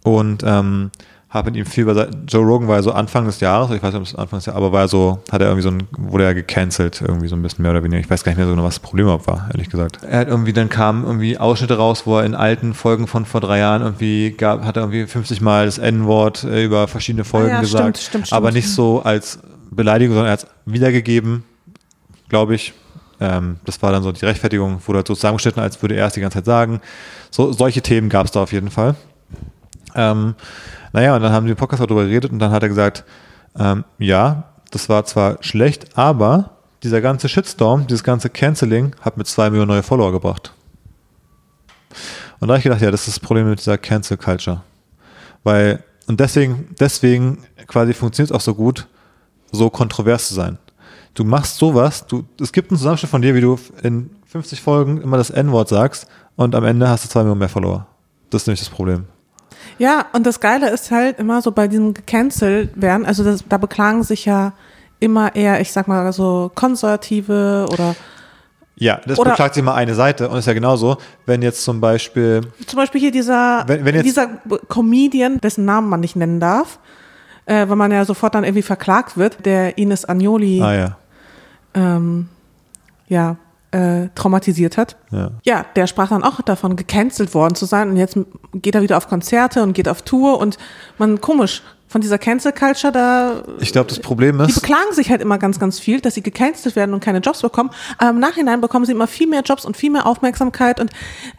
[0.02, 0.90] und ähm,
[1.36, 3.92] habe mit ihm viel über Joe Rogan war ja so Anfang des Jahres, ich weiß
[3.92, 5.86] nicht, ob es Anfang des Jahres, aber war er so, hat er irgendwie so ein,
[5.96, 8.00] wurde er gecancelt, irgendwie so ein bisschen mehr oder weniger.
[8.00, 10.00] Ich weiß gar nicht mehr so genau, was das Problem überhaupt war, ehrlich gesagt.
[10.02, 13.40] Er hat irgendwie, dann kamen irgendwie Ausschnitte raus, wo er in alten Folgen von vor
[13.40, 17.50] drei Jahren irgendwie gab, hat er irgendwie 50 Mal das N-Wort äh, über verschiedene Folgen
[17.50, 17.98] ja, gesagt.
[17.98, 18.64] stimmt, stimmt, aber stimmt.
[18.64, 19.38] nicht so als
[19.70, 21.44] Beleidigung, sondern er hat es wiedergegeben,
[22.28, 22.72] glaube ich.
[23.20, 26.14] Ähm, das war dann so die Rechtfertigung, wurde halt so zusammengeschnitten, als würde er es
[26.14, 26.80] die ganze Zeit sagen.
[27.30, 28.94] So, solche Themen gab es da auf jeden Fall.
[29.94, 30.34] Ähm,
[30.96, 33.04] naja, und dann haben die Podcast darüber geredet und dann hat er gesagt,
[33.58, 39.26] ähm, ja, das war zwar schlecht, aber dieser ganze Shitstorm, dieses ganze Canceling hat mit
[39.26, 40.54] zwei Millionen neue Follower gebracht.
[42.40, 44.62] Und da habe ich gedacht, ja, das ist das Problem mit dieser Cancel Culture.
[45.44, 48.86] Weil, und deswegen, deswegen quasi funktioniert es auch so gut,
[49.52, 50.56] so kontrovers zu sein.
[51.12, 55.02] Du machst sowas, du, es gibt einen Zusammenschnitt von dir, wie du in 50 Folgen
[55.02, 57.86] immer das N-Wort sagst und am Ende hast du zwei Millionen mehr Follower.
[58.30, 59.04] Das ist nämlich das Problem.
[59.78, 63.58] Ja, und das Geile ist halt immer so bei diesem gecancelt werden, also das, da
[63.58, 64.52] beklagen sich ja
[65.00, 67.94] immer eher, ich sag mal so konservative oder
[68.78, 71.80] Ja, das Oder- beklagt sich immer eine Seite und ist ja genauso, wenn jetzt zum
[71.80, 74.26] Beispiel, zum Beispiel hier dieser, Wenn- wenn jetzt- dieser
[74.68, 76.78] Comedian, dessen Namen man nicht nennen darf,
[77.46, 80.96] äh, weil man ja sofort dann irgendwie verklagt wird, der Ines Agnoli ah ja,
[81.74, 82.28] ähm,
[83.08, 83.36] ja,
[83.76, 84.96] äh, traumatisiert hat.
[85.10, 85.30] ja.
[85.44, 88.18] Ja, der sprach dann auch davon, gecancelt worden zu sein und jetzt
[88.54, 90.56] geht er wieder auf Konzerte und geht auf Tour und
[90.98, 95.08] man, komisch, von dieser Cancel Culture, da, Ich glaube, das Problem die ist, beklagen sich
[95.08, 98.18] halt immer ganz, ganz viel, dass sie gecancelt werden und keine Jobs bekommen, aber im
[98.18, 100.90] Nachhinein bekommen sie immer viel mehr Jobs und viel mehr Aufmerksamkeit und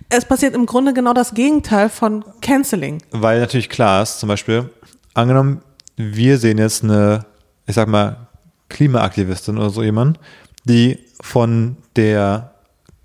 [0.10, 3.02] es passiert im Grunde genau das Gegenteil von Canceling.
[3.12, 4.70] weil natürlich klar ist, zum Beispiel,
[5.14, 5.62] angenommen,
[5.98, 7.26] wir sehen jetzt eine,
[7.66, 8.28] ich sag mal,
[8.70, 10.20] Klimaaktivistin oder so jemand,
[10.64, 12.52] die von der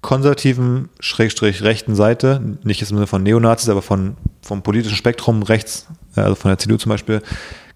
[0.01, 5.87] konservativen, schrägstrich rechten Seite, nicht im Sinne von Neonazis, aber von, vom politischen Spektrum rechts,
[6.17, 7.21] äh, also von der CDU zum Beispiel,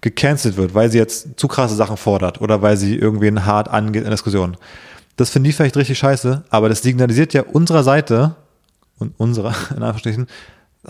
[0.01, 4.05] gecancelt wird, weil sie jetzt zu krasse Sachen fordert oder weil sie irgendwen hart angeht
[4.05, 4.57] in Diskussionen.
[5.17, 8.37] Das finden die vielleicht richtig scheiße, aber das signalisiert ja unserer Seite
[8.99, 10.27] und unserer, in Anführungsstrichen,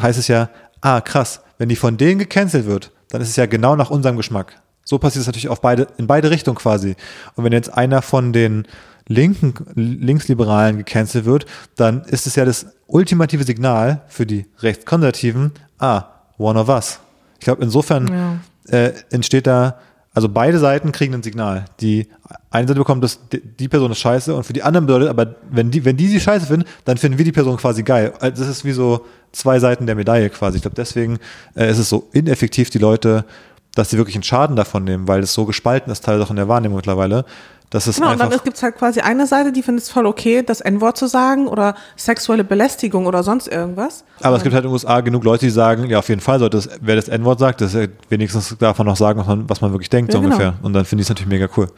[0.00, 0.50] heißt es ja,
[0.82, 4.16] ah krass, wenn die von denen gecancelt wird, dann ist es ja genau nach unserem
[4.16, 4.60] Geschmack.
[4.88, 6.94] So passiert es natürlich auf beide, in beide Richtungen quasi.
[7.34, 8.66] Und wenn jetzt einer von den
[9.08, 16.04] linken, Linksliberalen gecancelt wird, dann ist es ja das ultimative Signal für die Rechtskonservativen, ah,
[16.38, 17.00] one of us.
[17.38, 19.78] Ich glaube, insofern äh, entsteht da,
[20.14, 21.66] also beide Seiten kriegen ein Signal.
[21.80, 22.08] Die
[22.50, 25.34] eine Seite bekommt das, die, die Person ist scheiße und für die anderen bedeutet, aber
[25.50, 28.14] wenn die, wenn die sie scheiße finden, dann finden wir die Person quasi geil.
[28.20, 30.56] Also das ist wie so zwei Seiten der Medaille quasi.
[30.56, 31.18] Ich glaube, deswegen
[31.56, 33.24] äh, ist es so ineffektiv, die Leute,
[33.76, 36.36] dass sie wirklich einen Schaden davon nehmen, weil es so gespalten ist, teilweise auch in
[36.36, 37.24] der Wahrnehmung mittlerweile.
[37.70, 40.06] Das ist Genau, und dann gibt es halt quasi eine Seite, die findet es voll
[40.06, 44.04] okay, das N-Wort zu sagen oder sexuelle Belästigung oder sonst irgendwas.
[44.22, 46.38] Aber es gibt halt in den USA genug Leute, die sagen, ja, auf jeden Fall
[46.38, 49.48] sollte es, wer das N-Wort sagt, das ja wenigstens darf man noch sagen, was man,
[49.48, 50.36] was man wirklich denkt, Ja, so genau.
[50.36, 50.54] ungefähr.
[50.62, 51.68] Und dann finde ich es natürlich mega cool.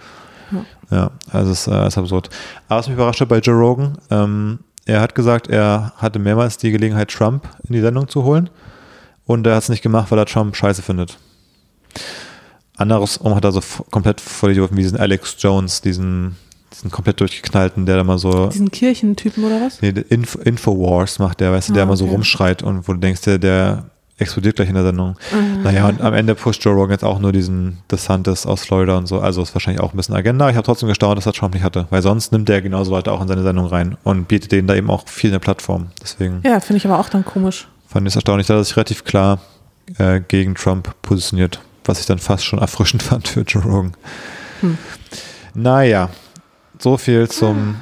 [0.90, 2.30] Ja, also es äh, ist absurd.
[2.68, 6.56] Aber was mich überrascht hat bei Joe Rogan, ähm, er hat gesagt, er hatte mehrmals
[6.56, 8.48] die Gelegenheit, Trump in die Sendung zu holen.
[9.26, 11.18] Und er hat es nicht gemacht, weil er Trump scheiße findet.
[12.76, 16.36] Anderes hat er so komplett voll wie diesen Alex Jones, diesen,
[16.72, 19.82] diesen komplett durchgeknallten, der da mal so Diesen Kirchentypen oder was?
[19.82, 22.14] Nee, der Info, Infowars macht der, weißt du, der Ah, immer so okay.
[22.14, 23.84] rumschreit und wo du denkst, der, der
[24.20, 25.16] explodiert gleich in der Sendung.
[25.32, 25.62] Mhm.
[25.62, 29.06] Naja, und am Ende pusht Joe Rogan jetzt auch nur diesen DeSantis aus Florida und
[29.06, 29.20] so.
[29.20, 30.48] Also ist wahrscheinlich auch ein bisschen Agenda.
[30.50, 33.10] Ich habe trotzdem gestaunt, dass er Trump nicht hatte, weil sonst nimmt der genauso Leute
[33.12, 35.88] auch in seine Sendung rein und bietet denen da eben auch viel eine Plattform.
[36.02, 37.68] Deswegen Ja, finde ich aber auch dann komisch.
[37.88, 39.38] fand ich es erstaunlich, dass er sich relativ klar
[39.98, 43.96] äh, gegen Trump positioniert, was ich dann fast schon erfrischend fand für Joe Rogan.
[44.60, 44.78] Hm.
[45.54, 46.10] Naja,
[46.78, 47.76] so viel zum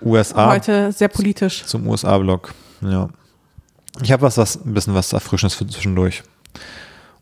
[0.00, 1.64] USA Heute sehr politisch.
[1.64, 2.54] zum USA-Blog.
[2.80, 3.08] Ja.
[4.02, 6.22] Ich habe was, was, ein bisschen was Erfrischendes für zwischendurch.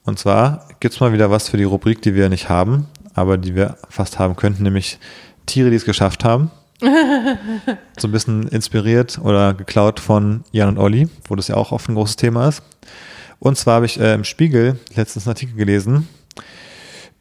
[0.05, 3.39] Und zwar gibt es mal wieder was für die Rubrik, die wir nicht haben, aber
[3.39, 4.99] die wir fast haben könnten, nämlich
[5.47, 6.51] Tiere, die es geschafft haben.
[7.97, 11.89] so ein bisschen inspiriert oder geklaut von Jan und Olli, wo das ja auch oft
[11.89, 12.63] ein großes Thema ist.
[13.39, 16.07] Und zwar habe ich äh, im Spiegel letztens einen Artikel gelesen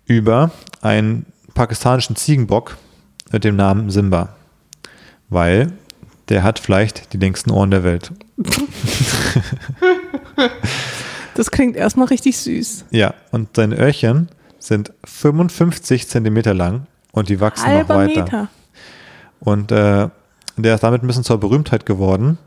[0.05, 0.51] über
[0.81, 2.77] einen pakistanischen Ziegenbock
[3.31, 4.35] mit dem Namen Simba.
[5.29, 5.71] Weil
[6.29, 8.11] der hat vielleicht die längsten Ohren der Welt.
[11.35, 12.85] Das klingt erstmal richtig süß.
[12.91, 18.23] Ja, und seine Öhrchen sind 55 Zentimeter lang und die wachsen noch Halber weiter.
[18.23, 18.47] Meter.
[19.41, 20.09] Und äh,
[20.55, 22.37] der ist damit ein bisschen zur Berühmtheit geworden.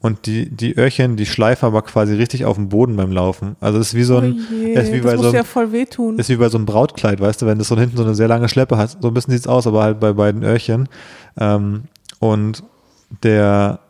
[0.00, 3.56] Und die, die Öhrchen, die schleifen aber quasi richtig auf dem Boden beim Laufen.
[3.60, 5.72] Also es ist wie so ein, oh je, ist wie bei so ja einem, voll
[5.72, 6.18] wehtun.
[6.18, 8.28] ist wie bei so einem Brautkleid, weißt du, wenn das so hinten so eine sehr
[8.28, 8.96] lange Schleppe hat.
[9.02, 10.88] So ein bisschen sieht's aus, aber halt bei beiden Öhrchen.
[11.36, 11.84] Ähm,
[12.20, 12.62] und
[13.24, 13.80] der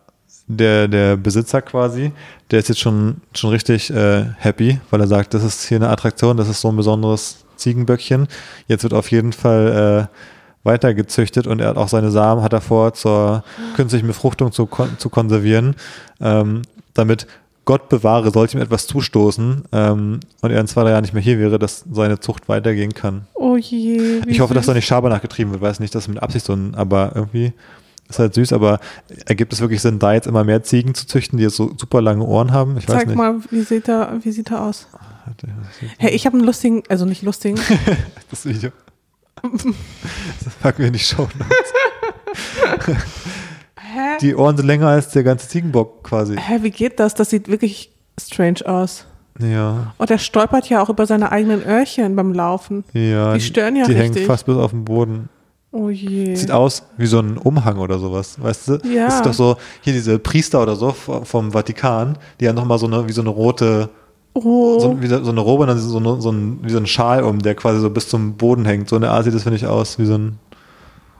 [0.48, 2.10] der, der Besitzer quasi,
[2.50, 5.90] der ist jetzt schon, schon richtig äh, happy, weil er sagt, das ist hier eine
[5.90, 8.28] Attraktion, das ist so ein besonderes Ziegenböckchen.
[8.66, 10.16] Jetzt wird auf jeden Fall äh,
[10.64, 13.44] weiter gezüchtet und er hat auch seine Samen, hat er vor, zur
[13.76, 15.76] künstlichen Befruchtung zu, kon zu konservieren,
[16.20, 16.62] ähm,
[16.94, 17.26] damit
[17.64, 21.22] Gott bewahre, sollte ihm etwas zustoßen ähm, und er in zwei, drei Jahren nicht mehr
[21.22, 23.26] hier wäre, dass seine Zucht weitergehen kann.
[23.34, 24.22] Oh je.
[24.26, 26.74] Ich hoffe, dass da nicht Schabernack getrieben wird, weiß nicht, dass mit Absicht so ein,
[26.74, 27.52] aber irgendwie
[28.08, 28.80] ist halt süß, aber
[29.26, 32.00] ergibt es wirklich Sinn, da jetzt immer mehr Ziegen zu züchten, die jetzt so super
[32.00, 32.78] lange Ohren haben?
[32.78, 33.16] Ich weiß Zeig nicht.
[33.16, 34.88] mal, wie sieht er, wie sieht er aus?
[35.98, 37.58] Hey, ich habe einen lustigen, also nicht lustigen,
[38.30, 38.70] Das Video.
[40.44, 41.28] Das packen wir in die Show.
[43.78, 44.18] hä?
[44.20, 46.36] Die Ohren sind länger als der ganze Ziegenbock quasi.
[46.36, 47.14] Hä, wie geht das?
[47.14, 49.04] Das sieht wirklich strange aus.
[49.40, 52.82] Ja, Oh, der stolpert ja auch über seine eigenen Öhrchen beim Laufen.
[52.92, 53.34] ja.
[53.34, 54.16] Die stören ja Die richtig.
[54.16, 55.28] hängen fast bis auf den Boden.
[55.70, 56.34] Oh je.
[56.34, 58.78] Sieht aus wie so ein Umhang oder sowas, weißt du?
[58.92, 59.04] Ja.
[59.06, 62.78] Das ist doch so, hier diese Priester oder so vom vom Vatikan, die haben nochmal
[62.78, 63.90] so eine, wie so eine rote,
[64.44, 64.78] oh.
[64.80, 66.86] so, wie so so eine Robe und dann so, eine, so ein, wie so ein
[66.86, 68.88] Schal um, der quasi so bis zum Boden hängt.
[68.88, 70.38] So eine Art sieht das, finde ich, aus, wie so ein,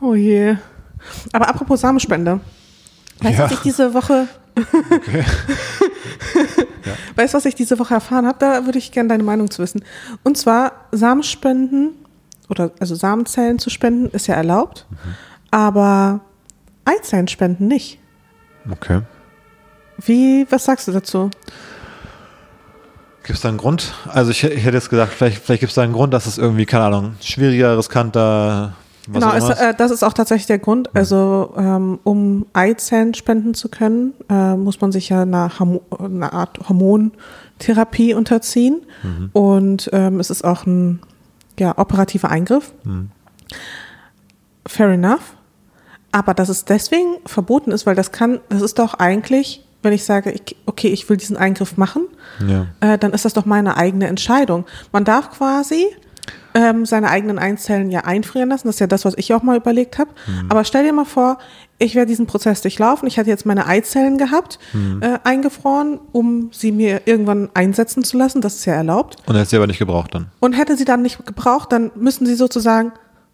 [0.00, 0.56] oh je.
[1.32, 2.40] Aber apropos Samenspende.
[3.20, 3.44] Weißt du, Ja.
[3.46, 4.28] was ich diese Woche.
[7.16, 8.38] Weißt du, was ich diese Woche erfahren habe?
[8.38, 9.84] Da würde ich gerne deine Meinung zu wissen.
[10.24, 11.90] Und zwar Samenspenden
[12.48, 14.96] oder also Samenzellen zu spenden ist ja erlaubt, Mhm.
[15.50, 16.20] aber
[16.84, 17.98] Eizellen spenden nicht.
[18.70, 19.02] okay.
[19.98, 21.28] Wie, was sagst du dazu?
[23.28, 23.92] Gibt es da einen Grund?
[24.06, 26.38] Also ich, ich hätte jetzt gesagt, vielleicht, vielleicht gibt es da einen Grund, dass es
[26.38, 28.72] irgendwie, keine Ahnung, schwieriger, riskanter,
[29.06, 29.60] was genau, ist.
[29.60, 30.96] äh, das ist auch tatsächlich der Grund.
[30.96, 36.32] Also ähm, um Eizellen spenden zu können, äh, muss man sich ja einer, Hormo einer
[36.32, 38.80] Art Hormontherapie unterziehen.
[39.34, 41.00] Und ähm, es ist auch ein
[41.58, 42.72] ja, operativer Eingriff.
[44.66, 45.34] Fair enough.
[46.12, 50.04] Aber dass es deswegen verboten ist, weil das kann, das ist doch eigentlich, wenn ich
[50.04, 52.06] sage, ich, okay, ich will diesen Eingriff machen,
[52.46, 52.66] ja.
[52.80, 54.64] äh, dann ist das doch meine eigene Entscheidung.
[54.92, 55.86] Man darf quasi
[56.54, 58.66] ähm, seine eigenen Einzellen ja einfrieren lassen.
[58.68, 60.10] Das ist ja das, was ich auch mal überlegt habe.
[60.48, 61.38] Aber stell dir mal vor,
[61.78, 63.06] ich werde diesen Prozess durchlaufen.
[63.06, 64.58] Ich hatte jetzt meine Eizellen gehabt,
[65.00, 68.40] äh, eingefroren, um sie mir irgendwann einsetzen zu lassen.
[68.40, 69.16] Das ist ja erlaubt.
[69.26, 70.26] Und hat sie aber nicht gebraucht dann.
[70.40, 72.92] Und hätte sie dann nicht gebraucht, dann müssen sie sozusagen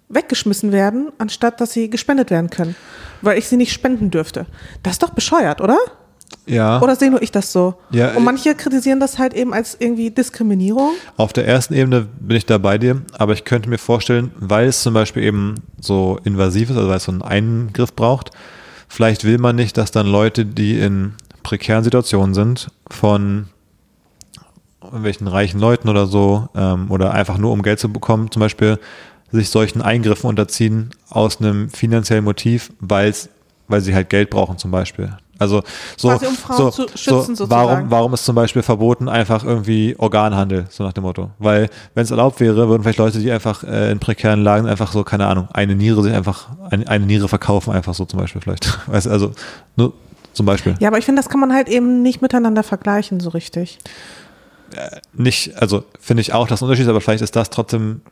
[0.09, 2.77] weggeschmissen werden, anstatt dass sie gespendet werden können.
[3.23, 4.47] Weil ich sie nicht spenden dürfte.
[4.83, 5.79] Das ist doch bescheuert, oder?
[6.47, 6.81] Ja.
[6.83, 7.75] Oder sehe nur ich das so?
[7.91, 10.91] Ja, Und manche kritisieren das halt eben als irgendwie Diskriminierung.
[11.17, 14.69] Auf der ersten Ebene bin ich da bei dir, aber ich könnte mir vorstellen, weil
[14.69, 18.31] es zum Beispiel eben so invasiv ist, also weil es so einen Eingriff braucht,
[18.89, 23.47] vielleicht will man nicht, dass dann Leute, die in prekären Situationen sind, von
[24.83, 28.79] irgendwelchen reichen Leuten oder so, ähm, oder einfach nur um Geld zu bekommen, zum Beispiel
[29.33, 33.31] sich solchen Eingriffen unterziehen aus einem finanziellen Motiv, weil's,
[33.67, 35.17] weil sie halt Geld brauchen zum Beispiel.
[35.39, 35.63] Also
[35.97, 39.45] so, Quasi um Frauen so, zu schützen, so warum, warum ist zum Beispiel verboten einfach
[39.45, 41.31] irgendwie Organhandel, so nach dem Motto?
[41.39, 44.93] Weil wenn es erlaubt wäre, würden vielleicht Leute, die einfach äh, in prekären Lagen einfach
[44.93, 48.43] so, keine Ahnung, eine Niere sich einfach, eine, eine Niere verkaufen, einfach so zum Beispiel
[48.43, 48.79] vielleicht.
[48.87, 49.33] Weißt, also
[49.77, 49.93] nur
[50.33, 50.77] zum Beispiel.
[50.81, 53.79] Ja, aber ich finde, das kann man halt eben nicht miteinander vergleichen, so richtig.
[55.13, 58.03] Nicht, also finde ich auch das ein Unterschied, aber vielleicht ist das trotzdem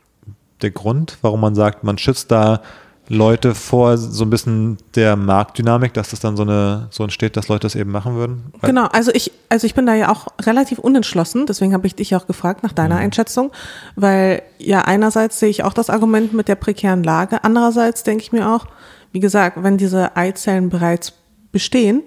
[0.61, 2.61] der Grund, warum man sagt, man schützt da
[3.09, 7.49] Leute vor so ein bisschen der Marktdynamik, dass das dann so eine so entsteht, dass
[7.49, 8.45] Leute das eben machen würden.
[8.59, 11.95] Weil- Genau, also ich, also ich bin da ja auch relativ unentschlossen, deswegen habe ich
[11.95, 13.51] dich auch gefragt nach deiner Einschätzung,
[13.95, 18.31] weil ja einerseits sehe ich auch das Argument mit der prekären Lage, andererseits denke ich
[18.31, 18.65] mir auch,
[19.11, 21.13] wie gesagt, wenn diese Eizellen bereits
[21.51, 22.03] bestehen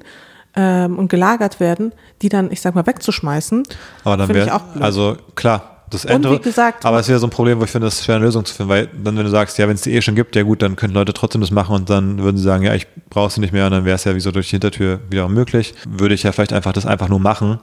[0.56, 1.92] ähm, und gelagert werden,
[2.22, 3.64] die dann, ich sag mal, wegzuschmeißen,
[4.02, 6.30] Aber dann finde ich wäre, also klar, das Und Ende.
[6.32, 8.24] wie gesagt- aber es wäre so ein Problem, wo ich finde, es ist schwer eine
[8.24, 10.34] Lösung zu finden, weil dann, wenn du sagst, ja, wenn es die eh schon gibt,
[10.36, 12.86] ja gut, dann können Leute trotzdem das machen und dann würden sie sagen, ja, ich
[13.10, 15.28] brauche sie nicht mehr und dann wäre es ja wie so durch die Hintertür wieder
[15.28, 15.74] möglich.
[15.88, 17.58] Würde ich ja vielleicht einfach das einfach nur machen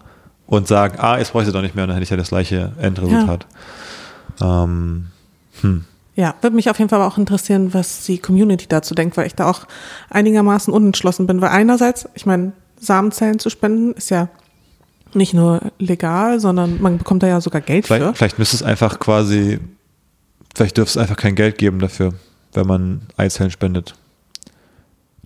[0.47, 2.17] und sagen, ah, jetzt brauche ich sie doch nicht mehr und dann hätte ich ja
[2.17, 3.45] das gleiche Endresultat.
[4.41, 5.07] Ähm,
[6.15, 9.33] Ja, würde mich auf jeden Fall auch interessieren, was die Community dazu denkt, weil ich
[9.35, 9.61] da auch
[10.11, 11.41] einigermaßen unentschlossen bin.
[11.41, 14.27] Weil einerseits, ich meine, Samenzellen zu spenden ist ja
[15.15, 18.13] nicht nur legal, sondern man bekommt da ja sogar Geld vielleicht, für.
[18.13, 19.59] vielleicht müsste es einfach quasi,
[20.55, 22.13] vielleicht dürfte es einfach kein Geld geben dafür,
[22.53, 23.95] wenn man Eizellen spendet.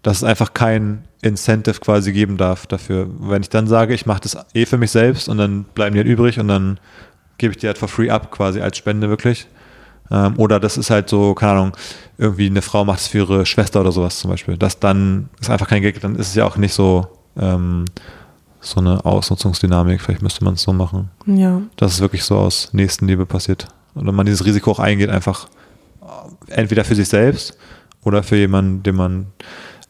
[0.04, 3.08] Dass es einfach kein Incentive quasi geben darf dafür.
[3.20, 6.00] Wenn ich dann sage, ich mache das eh für mich selbst und dann bleiben die
[6.00, 6.80] halt übrig und dann
[7.38, 9.48] gebe ich die halt for free ab, quasi als Spende wirklich.
[10.12, 11.78] Ähm, oder das ist halt so, keine Ahnung,
[12.18, 14.58] irgendwie eine Frau macht es für ihre Schwester oder sowas zum Beispiel.
[14.58, 17.08] Dass dann es einfach kein Geld dann ist es ja auch nicht so,
[17.40, 17.86] ähm,
[18.72, 20.02] so eine Ausnutzungsdynamik.
[20.02, 21.62] Vielleicht müsste man es so machen Ja.
[21.78, 23.68] dass es wirklich so aus Nächstenliebe passiert.
[23.96, 25.48] Und wenn man dieses Risiko auch eingeht, einfach
[26.02, 27.58] äh, entweder für sich selbst
[28.04, 29.28] oder für jemanden, den man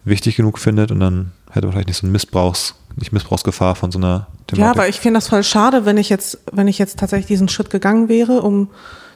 [0.05, 3.91] wichtig genug findet und dann hätte man vielleicht nicht so ein Missbrauchs, nicht Missbrauchsgefahr von
[3.91, 4.57] so einer Thematik.
[4.57, 7.49] Ja, aber ich finde das voll schade, wenn ich jetzt, wenn ich jetzt tatsächlich diesen
[7.49, 8.69] Schritt gegangen wäre, um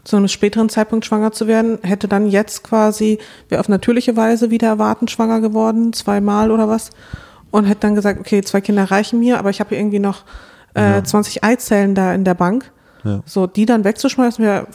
[0.04, 4.50] zu einem späteren Zeitpunkt schwanger zu werden, hätte dann jetzt quasi, wäre auf natürliche Weise
[4.50, 6.90] wieder erwarten schwanger geworden, zweimal oder was,
[7.52, 10.24] und hätte dann gesagt, okay, zwei Kinder reichen mir, aber ich habe irgendwie noch
[10.76, 11.04] äh, Ja.
[11.04, 12.72] 20 Eizellen da in der Bank.
[13.04, 13.22] Ja.
[13.26, 14.68] So, die dann wegzuschmeißen, wäre,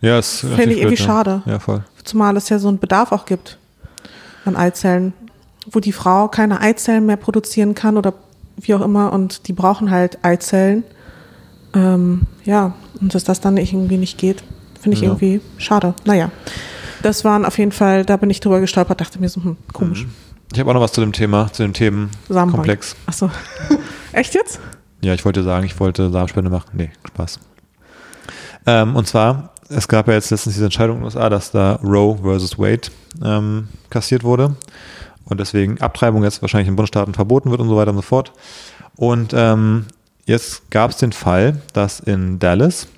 [0.00, 1.06] ja, ist Fände ich irgendwie ja.
[1.06, 1.42] schade.
[1.46, 1.82] Ja, voll.
[2.04, 3.58] zumal es ja so einen Bedarf auch gibt
[4.44, 5.14] an Eizellen,
[5.70, 8.12] wo die Frau keine Eizellen mehr produzieren kann oder
[8.56, 10.84] wie auch immer und die brauchen halt Eizellen.
[11.74, 14.44] Ähm, ja, und dass das dann irgendwie nicht geht,
[14.80, 15.08] finde ich Ja.
[15.08, 15.94] irgendwie schade.
[16.04, 16.30] Naja,
[17.02, 20.06] das waren auf jeden Fall, da bin ich drüber gestolpert, dachte mir so, hm, komisch.
[20.52, 22.96] Ich habe auch noch was zu dem Thema, zu dem Themenkomplex.
[23.06, 23.30] Ach so.
[24.12, 24.60] Echt jetzt?
[25.02, 26.70] Ja, ich wollte sagen, ich wollte Samenspende machen.
[26.74, 27.40] Nee, Spaß.
[28.66, 31.74] Ähm, und zwar, es gab ja jetzt letztens diese Entscheidung in den USA, dass da
[31.82, 32.88] Roe versus Wade
[33.22, 34.56] ähm, kassiert wurde
[35.26, 38.32] und deswegen Abtreibung jetzt wahrscheinlich in Bundesstaaten verboten wird und so weiter und so fort.
[38.96, 39.86] Und ähm,
[40.26, 42.88] jetzt gab es den Fall, dass in Dallas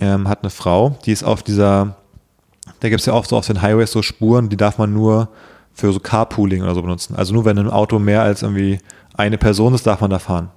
[0.00, 1.96] ähm, hat eine Frau, die ist auf dieser,
[2.80, 5.28] da gibt es ja oft so auf den Highways so Spuren, die darf man nur
[5.76, 7.14] für so Carpooling oder so benutzen.
[7.14, 8.80] Also nur wenn im Auto mehr als irgendwie
[9.14, 10.50] eine Person ist, darf man da fahren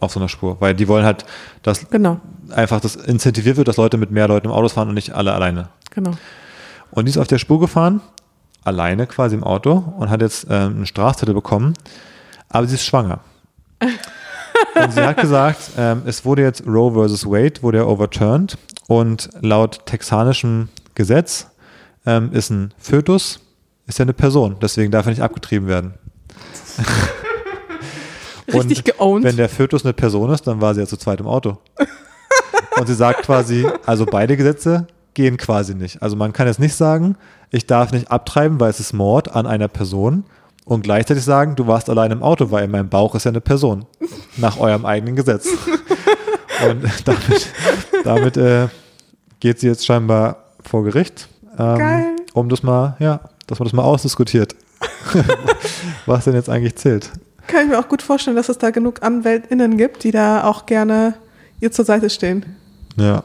[0.00, 1.24] auf so einer Spur, weil die wollen halt,
[1.62, 4.94] dass Genau, einfach das incentiviert wird, dass Leute mit mehr Leuten im Auto fahren und
[4.94, 5.68] nicht alle alleine.
[5.90, 6.12] genau.
[6.90, 8.00] Und die ist auf der Spur gefahren,
[8.62, 11.74] alleine quasi im Auto und hat jetzt ähm, einen Strafzettel bekommen,
[12.48, 13.20] aber sie ist schwanger.
[13.80, 19.30] und sie hat gesagt, ähm, es wurde jetzt Roe versus Wade, wurde ja overturned und
[19.40, 21.48] laut texanischem Gesetz
[22.06, 23.40] ähm, ist ein Fötus,
[23.86, 25.94] ist ja eine Person, deswegen darf er nicht abgetrieben werden.
[28.52, 29.24] Richtig Und geowned.
[29.24, 31.58] Wenn der Fötus eine Person ist, dann war sie ja zu zweit im Auto.
[32.76, 36.02] Und sie sagt quasi, also beide Gesetze gehen quasi nicht.
[36.02, 37.16] Also man kann jetzt nicht sagen,
[37.50, 40.24] ich darf nicht abtreiben, weil es ist Mord an einer Person
[40.64, 43.40] und gleichzeitig sagen, du warst allein im Auto, weil in meinem Bauch ist ja eine
[43.40, 43.86] Person.
[44.36, 45.48] Nach eurem eigenen Gesetz.
[46.68, 47.48] Und damit,
[48.04, 48.68] damit äh,
[49.40, 51.28] geht sie jetzt scheinbar vor Gericht.
[51.58, 52.16] Ähm, Geil.
[52.32, 54.54] Um das mal, ja, dass man das mal ausdiskutiert.
[56.06, 57.10] Was denn jetzt eigentlich zählt.
[57.46, 60.66] Kann ich mir auch gut vorstellen, dass es da genug AnwältInnen gibt, die da auch
[60.66, 61.14] gerne
[61.60, 62.56] ihr zur Seite stehen.
[62.96, 63.22] Ja.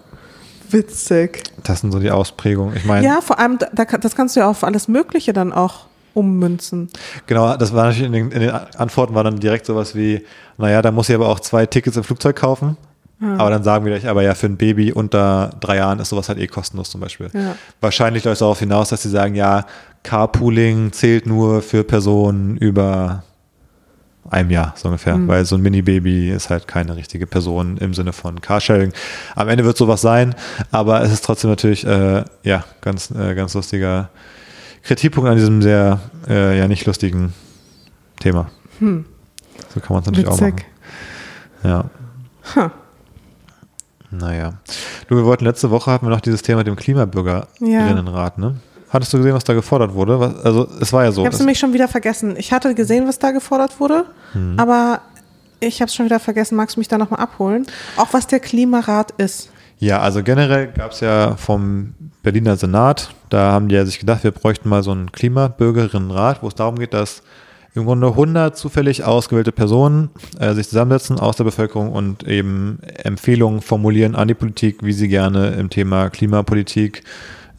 [0.69, 1.43] Witzig.
[1.63, 2.75] Das sind so die Ausprägungen.
[2.75, 5.87] Ich meine, Ja, vor allem, da, das kannst du ja auf alles Mögliche dann auch
[6.13, 6.89] ummünzen.
[7.27, 10.25] genau, das war natürlich in den, in den Antworten war dann direkt sowas wie,
[10.57, 12.77] naja, da muss ich aber auch zwei Tickets im Flugzeug kaufen.
[13.21, 16.29] Aber dann sagen wir gleich, aber ja, für ein Baby unter drei Jahren ist sowas
[16.29, 17.29] halt eh kostenlos zum Beispiel.
[17.33, 17.55] Ja.
[17.81, 19.65] Wahrscheinlich läuft es darauf hinaus, dass sie sagen, ja,
[20.03, 23.23] Carpooling zählt nur für Personen über
[24.29, 25.19] einem Jahr, so ungefähr.
[25.27, 28.93] Weil so ein Mini-Baby ist halt keine richtige Person im Sinne von Carsharing.
[29.35, 30.35] Am Ende wird sowas sein,
[30.71, 34.09] aber es ist trotzdem natürlich, äh, ja, ganz, äh, ganz lustiger
[34.83, 37.33] Kritikpunkt an diesem sehr, äh, ja, nicht lustigen
[38.19, 38.49] Thema.
[39.73, 40.53] So kann man es natürlich auch machen.
[40.53, 40.65] Witzig.
[41.63, 41.85] Ja.
[42.55, 42.71] Ha.
[44.11, 44.53] Naja.
[45.07, 48.55] Du, wir wollten letzte Woche hatten wir noch dieses Thema mit dem Klimabürgerinnenrat, ne?
[48.89, 50.19] Hattest du gesehen, was da gefordert wurde?
[50.19, 51.21] Was, also es war ja so.
[51.21, 52.35] Ich habe es nämlich schon wieder vergessen.
[52.37, 54.55] Ich hatte gesehen, was da gefordert wurde, Mhm.
[54.57, 55.01] aber
[55.59, 56.55] ich habe es schon wieder vergessen.
[56.55, 57.65] Magst du mich da nochmal abholen?
[57.97, 59.49] Auch was der Klimarat ist.
[59.77, 64.23] Ja, also generell gab es ja vom Berliner Senat, da haben die ja sich gedacht,
[64.25, 67.21] wir bräuchten mal so einen Klimabürgerinnenrat, wo es darum geht, dass
[67.75, 70.09] im Grunde 100 zufällig ausgewählte Personen
[70.39, 75.07] äh, sich zusammensetzen aus der Bevölkerung und eben Empfehlungen formulieren an die Politik, wie sie
[75.07, 77.03] gerne im Thema Klimapolitik,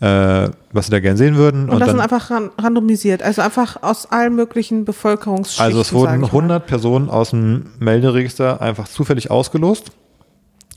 [0.01, 1.69] äh, was sie da gerne sehen würden.
[1.69, 5.65] Und, das dann, sind einfach ran randomisiert, also einfach aus allen möglichen Bevölkerungsschichten.
[5.65, 6.27] Also es wurden ich mal.
[6.27, 9.93] 100 Personen aus dem Melderegister einfach zufällig ausgelost.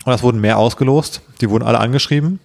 [0.06, 1.22] Und es wurden mehr ausgelost.
[1.40, 2.40] Die wurden alle angeschrieben.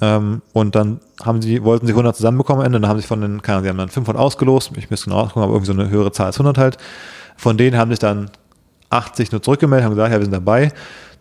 [0.00, 2.80] Ähm, und dann haben sie, wollten sie 100 zusammenbekommen am Ende.
[2.80, 4.72] Dann haben sie von den, keine Ahnung, sie haben dann 500 ausgelost.
[4.76, 6.78] Ich müsste genau gucken, aber irgendwie so eine höhere Zahl als 100 halt.
[7.36, 8.30] Von denen haben sich dann
[8.90, 10.72] 80 nur zurückgemeldet, haben gesagt, ja, wir sind dabei.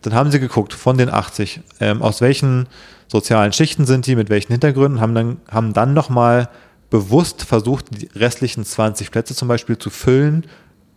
[0.02, 2.68] Dann haben sie geguckt, von den 80, ähm, aus welchen
[3.08, 6.50] sozialen Schichten sind die, mit welchen Hintergründen, haben dann, haben dann nochmal
[6.90, 10.46] bewusst versucht, die restlichen 20 Plätze zum Beispiel zu füllen,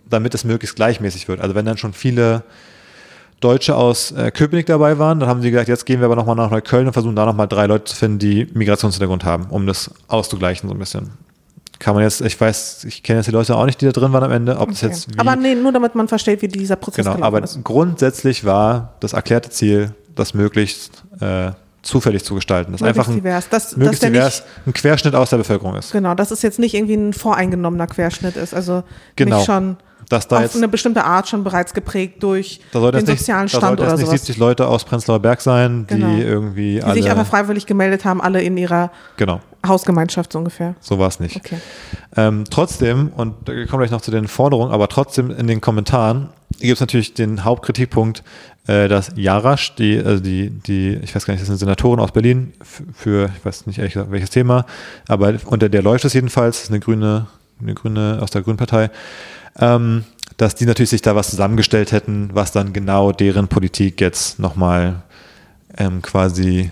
[0.09, 1.41] damit es möglichst gleichmäßig wird.
[1.41, 2.43] Also wenn dann schon viele
[3.41, 6.35] Deutsche aus äh, Köpenick dabei waren, dann haben sie gesagt, jetzt gehen wir aber nochmal
[6.35, 9.91] nach Neukölln und versuchen da nochmal drei Leute zu finden, die Migrationshintergrund haben, um das
[10.09, 11.11] auszugleichen so ein bisschen.
[11.79, 14.13] Kann man jetzt, ich weiß, ich kenne jetzt die Leute auch nicht, die da drin
[14.13, 14.93] waren am Ende, ob das Okay.
[14.93, 17.63] jetzt wie, Aber nee, nur damit man versteht, wie dieser Prozess Genau, aber ist.
[17.63, 21.53] grundsätzlich war das erklärte Ziel, das möglichst äh,
[21.83, 22.73] zufällig zu gestalten.
[22.73, 23.49] Das Möglichst einfach ein, divers.
[23.49, 25.93] Dass- dass möglichst der divers ein Querschnitt aus der Bevölkerung ist.
[25.93, 28.53] Genau, dass es jetzt nicht irgendwie ein voreingenommener Querschnitt ist.
[28.55, 28.83] Also
[29.17, 29.37] Genau.
[29.37, 29.77] nicht schon
[30.09, 33.19] Dass da auf jetzt, eine bestimmte Art schon bereits geprägt durch da den das nicht,
[33.21, 34.21] sozialen da Stand das oder nicht sowas.
[34.21, 36.17] 70 Leute aus Prenzlauer Berg sein, die Genau.
[36.17, 40.75] irgendwie die alle, sich aber freiwillig gemeldet haben, alle in ihrer genau, Hausgemeinschaft so ungefähr.
[40.81, 41.37] so war es nicht.
[41.37, 41.59] Okay.
[42.17, 45.61] Ähm, trotzdem, und da kommen wir gleich noch zu den Forderungen, aber trotzdem in den
[45.61, 48.23] Kommentaren gibt es natürlich den Hauptkritikpunkt,
[48.67, 52.01] äh, dass Jarasch, die, also die, die, ich weiß gar nicht, das ist eine Senatorin
[52.01, 52.53] aus Berlin,
[52.95, 54.67] für, ich weiß nicht ehrlich gesagt, welches Thema,
[55.07, 57.27] aber unter der läuft es jedenfalls, das ist eine grüne,
[57.61, 58.91] eine grüne aus der Grünpartei,
[59.59, 60.05] ähm,
[60.37, 65.03] dass die natürlich sich da was zusammengestellt hätten, was dann genau deren Politik jetzt nochmal
[65.77, 66.71] ähm, quasi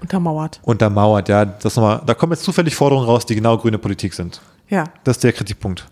[0.00, 0.60] Untermauert.
[0.62, 1.28] untermauert.
[1.28, 4.42] Ja, das nochmal, da kommen jetzt zufällig Forderungen raus, die genau grüne Politik sind.
[4.68, 4.84] Ja.
[5.02, 5.86] Das ist der Kritikpunkt.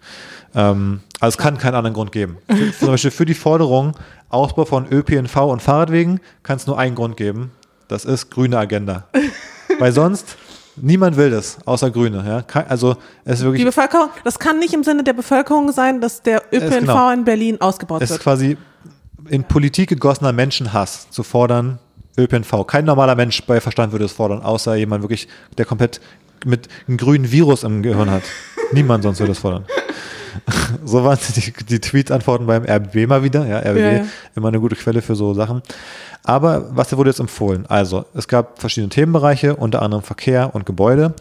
[0.55, 2.39] Ähm, also es kann keinen anderen Grund geben.
[2.49, 3.93] Für, zum Beispiel für die Forderung
[4.29, 7.53] Ausbau von ÖPNV und Fahrradwegen kann es nur einen Grund geben.
[7.89, 9.05] Das ist grüne Agenda.
[9.79, 10.37] Weil sonst
[10.77, 12.25] niemand will das, außer Grüne.
[12.27, 12.63] Ja?
[12.69, 16.23] Also es ist Die wirklich, Bevölkerung, das kann nicht im Sinne der Bevölkerung sein, dass
[16.23, 17.11] der ÖPNV genau.
[17.11, 18.23] in Berlin ausgebaut es ist wird.
[18.23, 18.57] quasi
[19.29, 21.79] in Politik gegossener Menschenhass zu fordern,
[22.19, 22.67] ÖPNV.
[22.67, 26.01] Kein normaler Mensch bei Verstand würde es fordern, außer jemand wirklich, der komplett
[26.45, 28.23] mit einem grünen Virus im Gehirn hat.
[28.73, 29.65] Niemand sonst würde es fordern.
[30.85, 33.47] So waren die, die Tweet-Antworten beim RBB mal wieder.
[33.47, 34.05] Ja, RBB, Ja, ja.
[34.35, 35.62] immer eine gute Quelle für so Sachen.
[36.24, 37.66] Aber was wurde jetzt empfohlen?
[37.66, 41.14] Also, es gab verschiedene Themenbereiche, unter anderem Verkehr und Gebäude.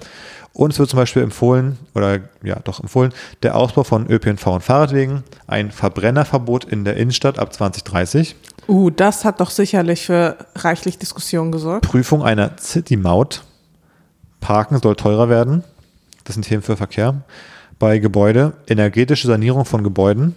[0.53, 4.62] Und es wird zum Beispiel empfohlen, oder ja, doch empfohlen, der Ausbau von ÖPNV und
[4.62, 8.36] Fahrradwegen, ein Verbrennerverbot in der Innenstadt ab 2030,
[8.68, 11.86] Uh, das hat doch sicherlich für reichlich Diskussionen gesorgt.
[11.86, 13.43] Prüfung einer City-Maut,
[14.39, 15.64] Parken soll teurer werden,
[16.24, 17.22] das sind Themen für Verkehr,
[17.82, 20.36] bei Gebäude, energetische Sanierung von Gebäuden,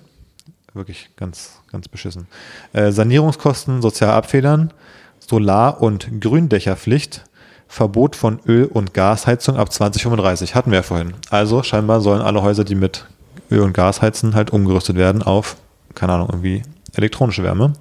[0.73, 2.27] wirklich ganz, ganz beschissen,
[2.73, 4.73] äh, Sanierungskosten sozial abfedern,
[5.21, 7.23] Solar- und Gründächerpflicht,
[7.69, 11.13] Verbot von Öl- und Gasheizung ab 2035, hatten wir ja vorhin.
[11.29, 13.05] Also scheinbar sollen alle Häuser, die mit
[13.51, 15.57] Öl und Gas heizen, halt umgerüstet werden auf,
[15.95, 16.63] keine Ahnung, irgendwie
[16.95, 17.75] elektronische Wärme.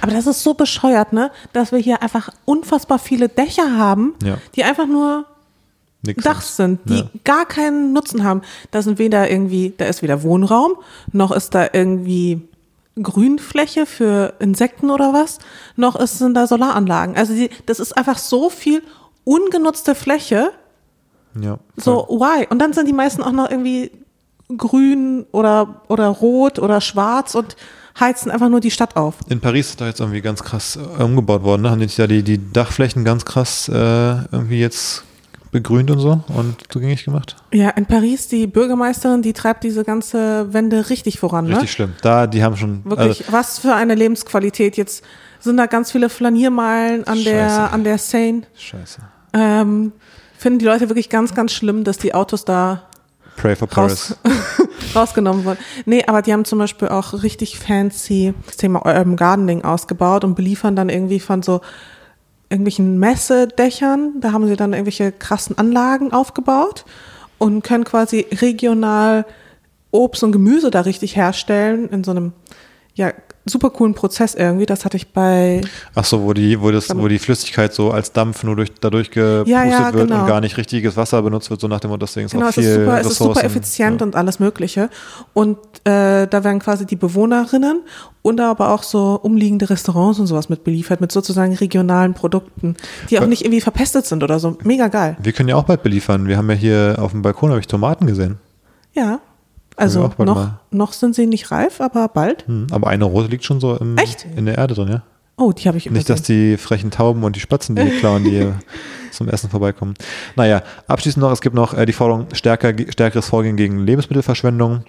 [0.00, 1.30] Aber das ist so bescheuert, ne?
[1.52, 4.38] Dass wir hier einfach unfassbar viele Dächer haben, Ja.
[4.54, 5.26] die einfach nur
[6.02, 7.10] Nix Dach sind, die Ja.
[7.24, 8.42] gar keinen Nutzen haben.
[8.70, 10.72] Da sind weder irgendwie, da ist weder Wohnraum,
[11.12, 12.40] noch ist da irgendwie
[13.00, 15.38] Grünfläche für Insekten oder was,
[15.76, 17.16] noch ist, sind da Solaranlagen.
[17.16, 18.82] Also die, das ist einfach so viel
[19.24, 20.50] ungenutzte Fläche.
[21.40, 22.46] Ja, So, why?
[22.50, 23.92] Und dann sind die meisten auch noch irgendwie
[24.56, 27.56] grün oder, oder rot oder schwarz und
[27.98, 29.16] heizen einfach nur die Stadt auf.
[29.28, 31.62] In Paris ist da jetzt irgendwie ganz krass äh, umgebaut worden.
[31.62, 31.70] Ne?
[31.70, 33.72] Haben die nicht da die, die Dachflächen ganz krass äh,
[34.32, 35.04] irgendwie jetzt
[35.50, 37.36] begrünt und so und zugänglich gemacht?
[37.52, 41.54] Ja, in Paris, die Bürgermeisterin, die treibt diese ganze Wende richtig voran, ne?
[41.56, 41.92] Richtig schlimm.
[42.02, 42.84] Da, die haben schon.
[42.84, 44.76] Wirklich, Also, was für eine Lebensqualität.
[44.76, 45.04] Jetzt
[45.40, 48.42] sind da ganz viele Flaniermeilen an der, an der Seine.
[48.56, 49.00] scheiße.
[49.32, 49.92] Ähm,
[50.38, 52.82] finden die Leute wirklich ganz, ganz schlimm, dass die Autos da
[53.36, 54.16] Pray for Paris.
[54.24, 55.58] raus, rausgenommen wurden.
[55.86, 60.34] Nee, aber die haben zum Beispiel auch richtig fancy das Thema Urban Gardening ausgebaut und
[60.34, 61.60] beliefern dann irgendwie von so
[62.50, 64.20] irgendwelchen Messedächern.
[64.20, 66.84] Da haben sie dann irgendwelche krassen Anlagen aufgebaut
[67.38, 69.24] und können quasi regional
[69.92, 72.32] Obst und Gemüse da richtig herstellen in so einem
[72.94, 73.12] ja
[73.46, 74.66] super coolen Prozess irgendwie.
[74.66, 75.62] Das hatte ich bei
[75.94, 79.10] Ach so, wo die, wo das, wo die Flüssigkeit so als Dampf nur durch, dadurch
[79.10, 80.20] gepustet Ja, ja, wird genau.
[80.22, 82.48] und gar nicht richtiges Wasser benutzt wird, so nach dem Motto, deswegen ist Genau, auch
[82.50, 83.46] es viel ist super, es ist super Ressourcen.
[83.46, 84.06] effizient ja.
[84.06, 84.90] und alles Mögliche.
[85.32, 87.82] Und äh, da werden quasi die Bewohnerinnen
[88.22, 92.76] und aber auch so umliegende Restaurants und sowas mit beliefert, mit sozusagen regionalen Produkten,
[93.08, 94.58] die auch nicht irgendwie verpestet sind oder so.
[94.62, 95.16] Mega geil.
[95.22, 96.28] Wir können ja auch bald beliefern.
[96.28, 98.36] Wir haben ja hier auf dem Balkon habe ich Tomaten gesehen.
[98.92, 99.20] Ja.
[99.80, 100.60] Also noch, mal.
[100.70, 102.46] noch sind sie nicht reif, aber bald.
[102.46, 103.96] Hm, aber eine rote liegt schon so im,
[104.36, 105.02] in der Erde drin, ja.
[105.36, 106.50] Oh, die habe ich Nicht, dass übersehen.
[106.52, 108.52] die frechen Tauben und die Spatzen, die klauen, die
[109.10, 109.94] zum Essen vorbeikommen.
[110.36, 114.84] Naja, abschließend noch, es gibt noch äh, die Forderung stärker, stärkeres Vorgehen gegen Lebensmittelverschwendung,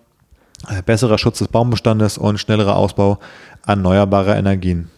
[0.68, 3.20] äh, besserer Schutz des Baumbestandes und schnellerer Ausbau
[3.66, 4.90] erneuerbarer Energien.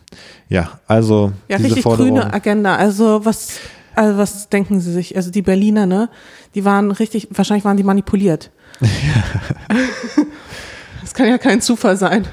[0.50, 2.16] Ja, also Ja, diese richtig Forderung.
[2.20, 2.76] grüne Agenda.
[2.76, 3.60] Also was,
[3.96, 5.16] also was denken Sie sich?
[5.16, 6.10] Also die Berliner, ne?
[6.56, 8.50] Die waren richtig, wahrscheinlich waren die manipuliert.
[11.02, 12.26] das kann ja kein Zufall sein.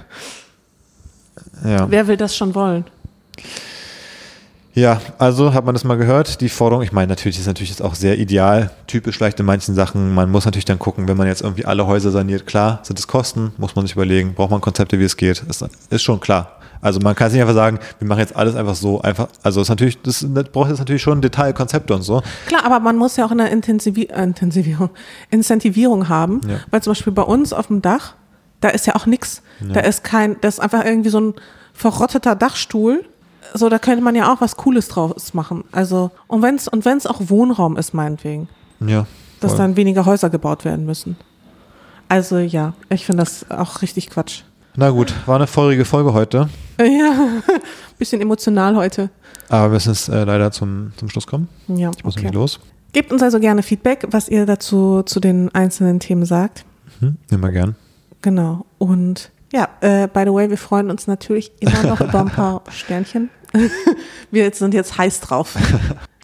[1.64, 1.90] Ja.
[1.90, 2.84] Wer will das schon wollen?
[4.74, 6.82] ja, also hat man das mal gehört, die Forderung.
[6.82, 10.14] Ich meine, natürlich ist natürlich jetzt auch sehr ideal, typisch leicht in manchen Sachen.
[10.14, 13.06] Man muss natürlich dann gucken, wenn man jetzt irgendwie alle Häuser saniert, klar, sind es
[13.06, 15.42] Kosten, muss man sich überlegen, braucht man Konzepte, wie es geht.
[15.48, 16.59] Ist, ist schon klar.
[16.82, 19.28] Also man kann es nicht einfach sagen, wir machen jetzt alles einfach so einfach.
[19.42, 22.22] Also es ist natürlich, das, das braucht jetzt natürlich schon Detailkonzepte und so.
[22.46, 24.90] Klar, aber man muss ja auch eine Intensivi äh, Intensivierung,
[25.30, 26.56] Incentivierung haben, Ja.
[26.70, 28.14] weil zum Beispiel bei uns auf dem Dach,
[28.60, 29.42] da ist ja auch nix.
[29.60, 31.34] Da ist kein, das ist einfach irgendwie so ein
[31.74, 33.04] verrotteter Dachstuhl.
[33.54, 35.64] So, da könnte man ja auch was Cooles draus machen.
[35.72, 38.48] Also, und wenn's, und wenn's auch Wohnraum ist, meinetwegen,
[38.80, 39.06] Ja.
[39.40, 39.58] dass voll.
[39.58, 41.16] dann weniger Häuser gebaut werden müssen.
[42.08, 44.42] Also, ja, ich finde das auch richtig Quatsch.
[44.76, 46.48] Na gut, war eine feurige Folge heute,
[46.78, 47.28] Ja,
[47.98, 49.10] bisschen emotional heute.
[49.48, 51.48] aber wir müssen jetzt äh, leider zum, zum Schluss kommen.
[51.68, 52.30] Ja, Ich muss okay.
[52.32, 52.60] los.
[52.92, 56.64] Gebt uns also gerne Feedback, was ihr dazu zu den einzelnen Themen sagt.
[57.00, 57.76] Hm, immer gern.
[58.22, 58.64] Genau.
[58.78, 62.62] Und ja, äh, by the way, wir freuen uns natürlich immer noch über ein paar
[62.70, 63.30] Sternchen.
[64.30, 65.56] wir sind jetzt heiß drauf.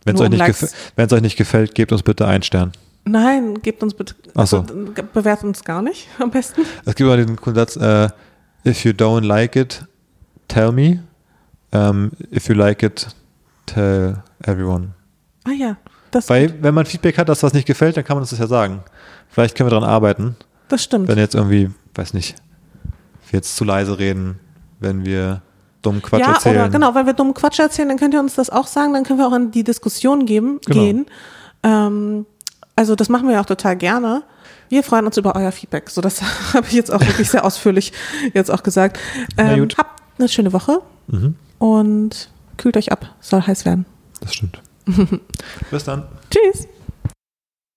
[0.04, 2.72] Wenn es euch, um euch nicht gefällt, gebt uns bitte einen Stern.
[3.04, 4.14] Nein, gebt uns bitte.
[4.34, 4.60] Ach so.
[4.60, 4.74] also,
[5.12, 6.62] bewertet uns gar nicht am besten.
[6.84, 8.08] Es gibt immer diesen coolen Satz, äh,
[8.66, 9.84] if you don't like it,
[10.48, 11.00] tell me.
[11.72, 13.06] Um, if you like it,
[13.66, 14.94] tell everyone.
[15.44, 15.76] Ah ja,
[16.10, 18.38] das, Weil, wenn man Feedback hat, dass was nicht gefällt, dann kann man uns das
[18.38, 18.82] ja sagen.
[19.28, 20.36] Vielleicht können wir daran arbeiten,
[20.68, 21.08] das stimmt.
[21.08, 22.36] wenn jetzt irgendwie, weiß nicht,
[23.30, 24.38] wir jetzt zu leise reden,
[24.80, 25.42] wenn wir
[25.82, 26.56] dummen Quatsch ja, erzählen.
[26.56, 29.04] oder genau, weil wir dummen Quatsch erzählen, dann könnt ihr uns das auch sagen, dann
[29.04, 30.80] können wir auch in die Diskussion geben, Genau.
[30.80, 31.06] gehen.
[31.62, 32.26] Ähm,
[32.74, 34.22] also das machen wir ja auch total gerne.
[34.68, 35.90] Wir freuen uns über euer Feedback.
[35.90, 36.20] So, das
[36.54, 37.92] habe ich jetzt auch wirklich sehr ausführlich
[38.34, 38.98] jetzt auch gesagt.
[39.38, 43.14] Ähm, habt eine schöne Woche Mhm, und kühlt euch ab.
[43.20, 43.86] Soll heiß werden.
[44.20, 44.60] das stimmt.
[45.70, 46.04] Bis dann.
[46.30, 46.66] Tschüss.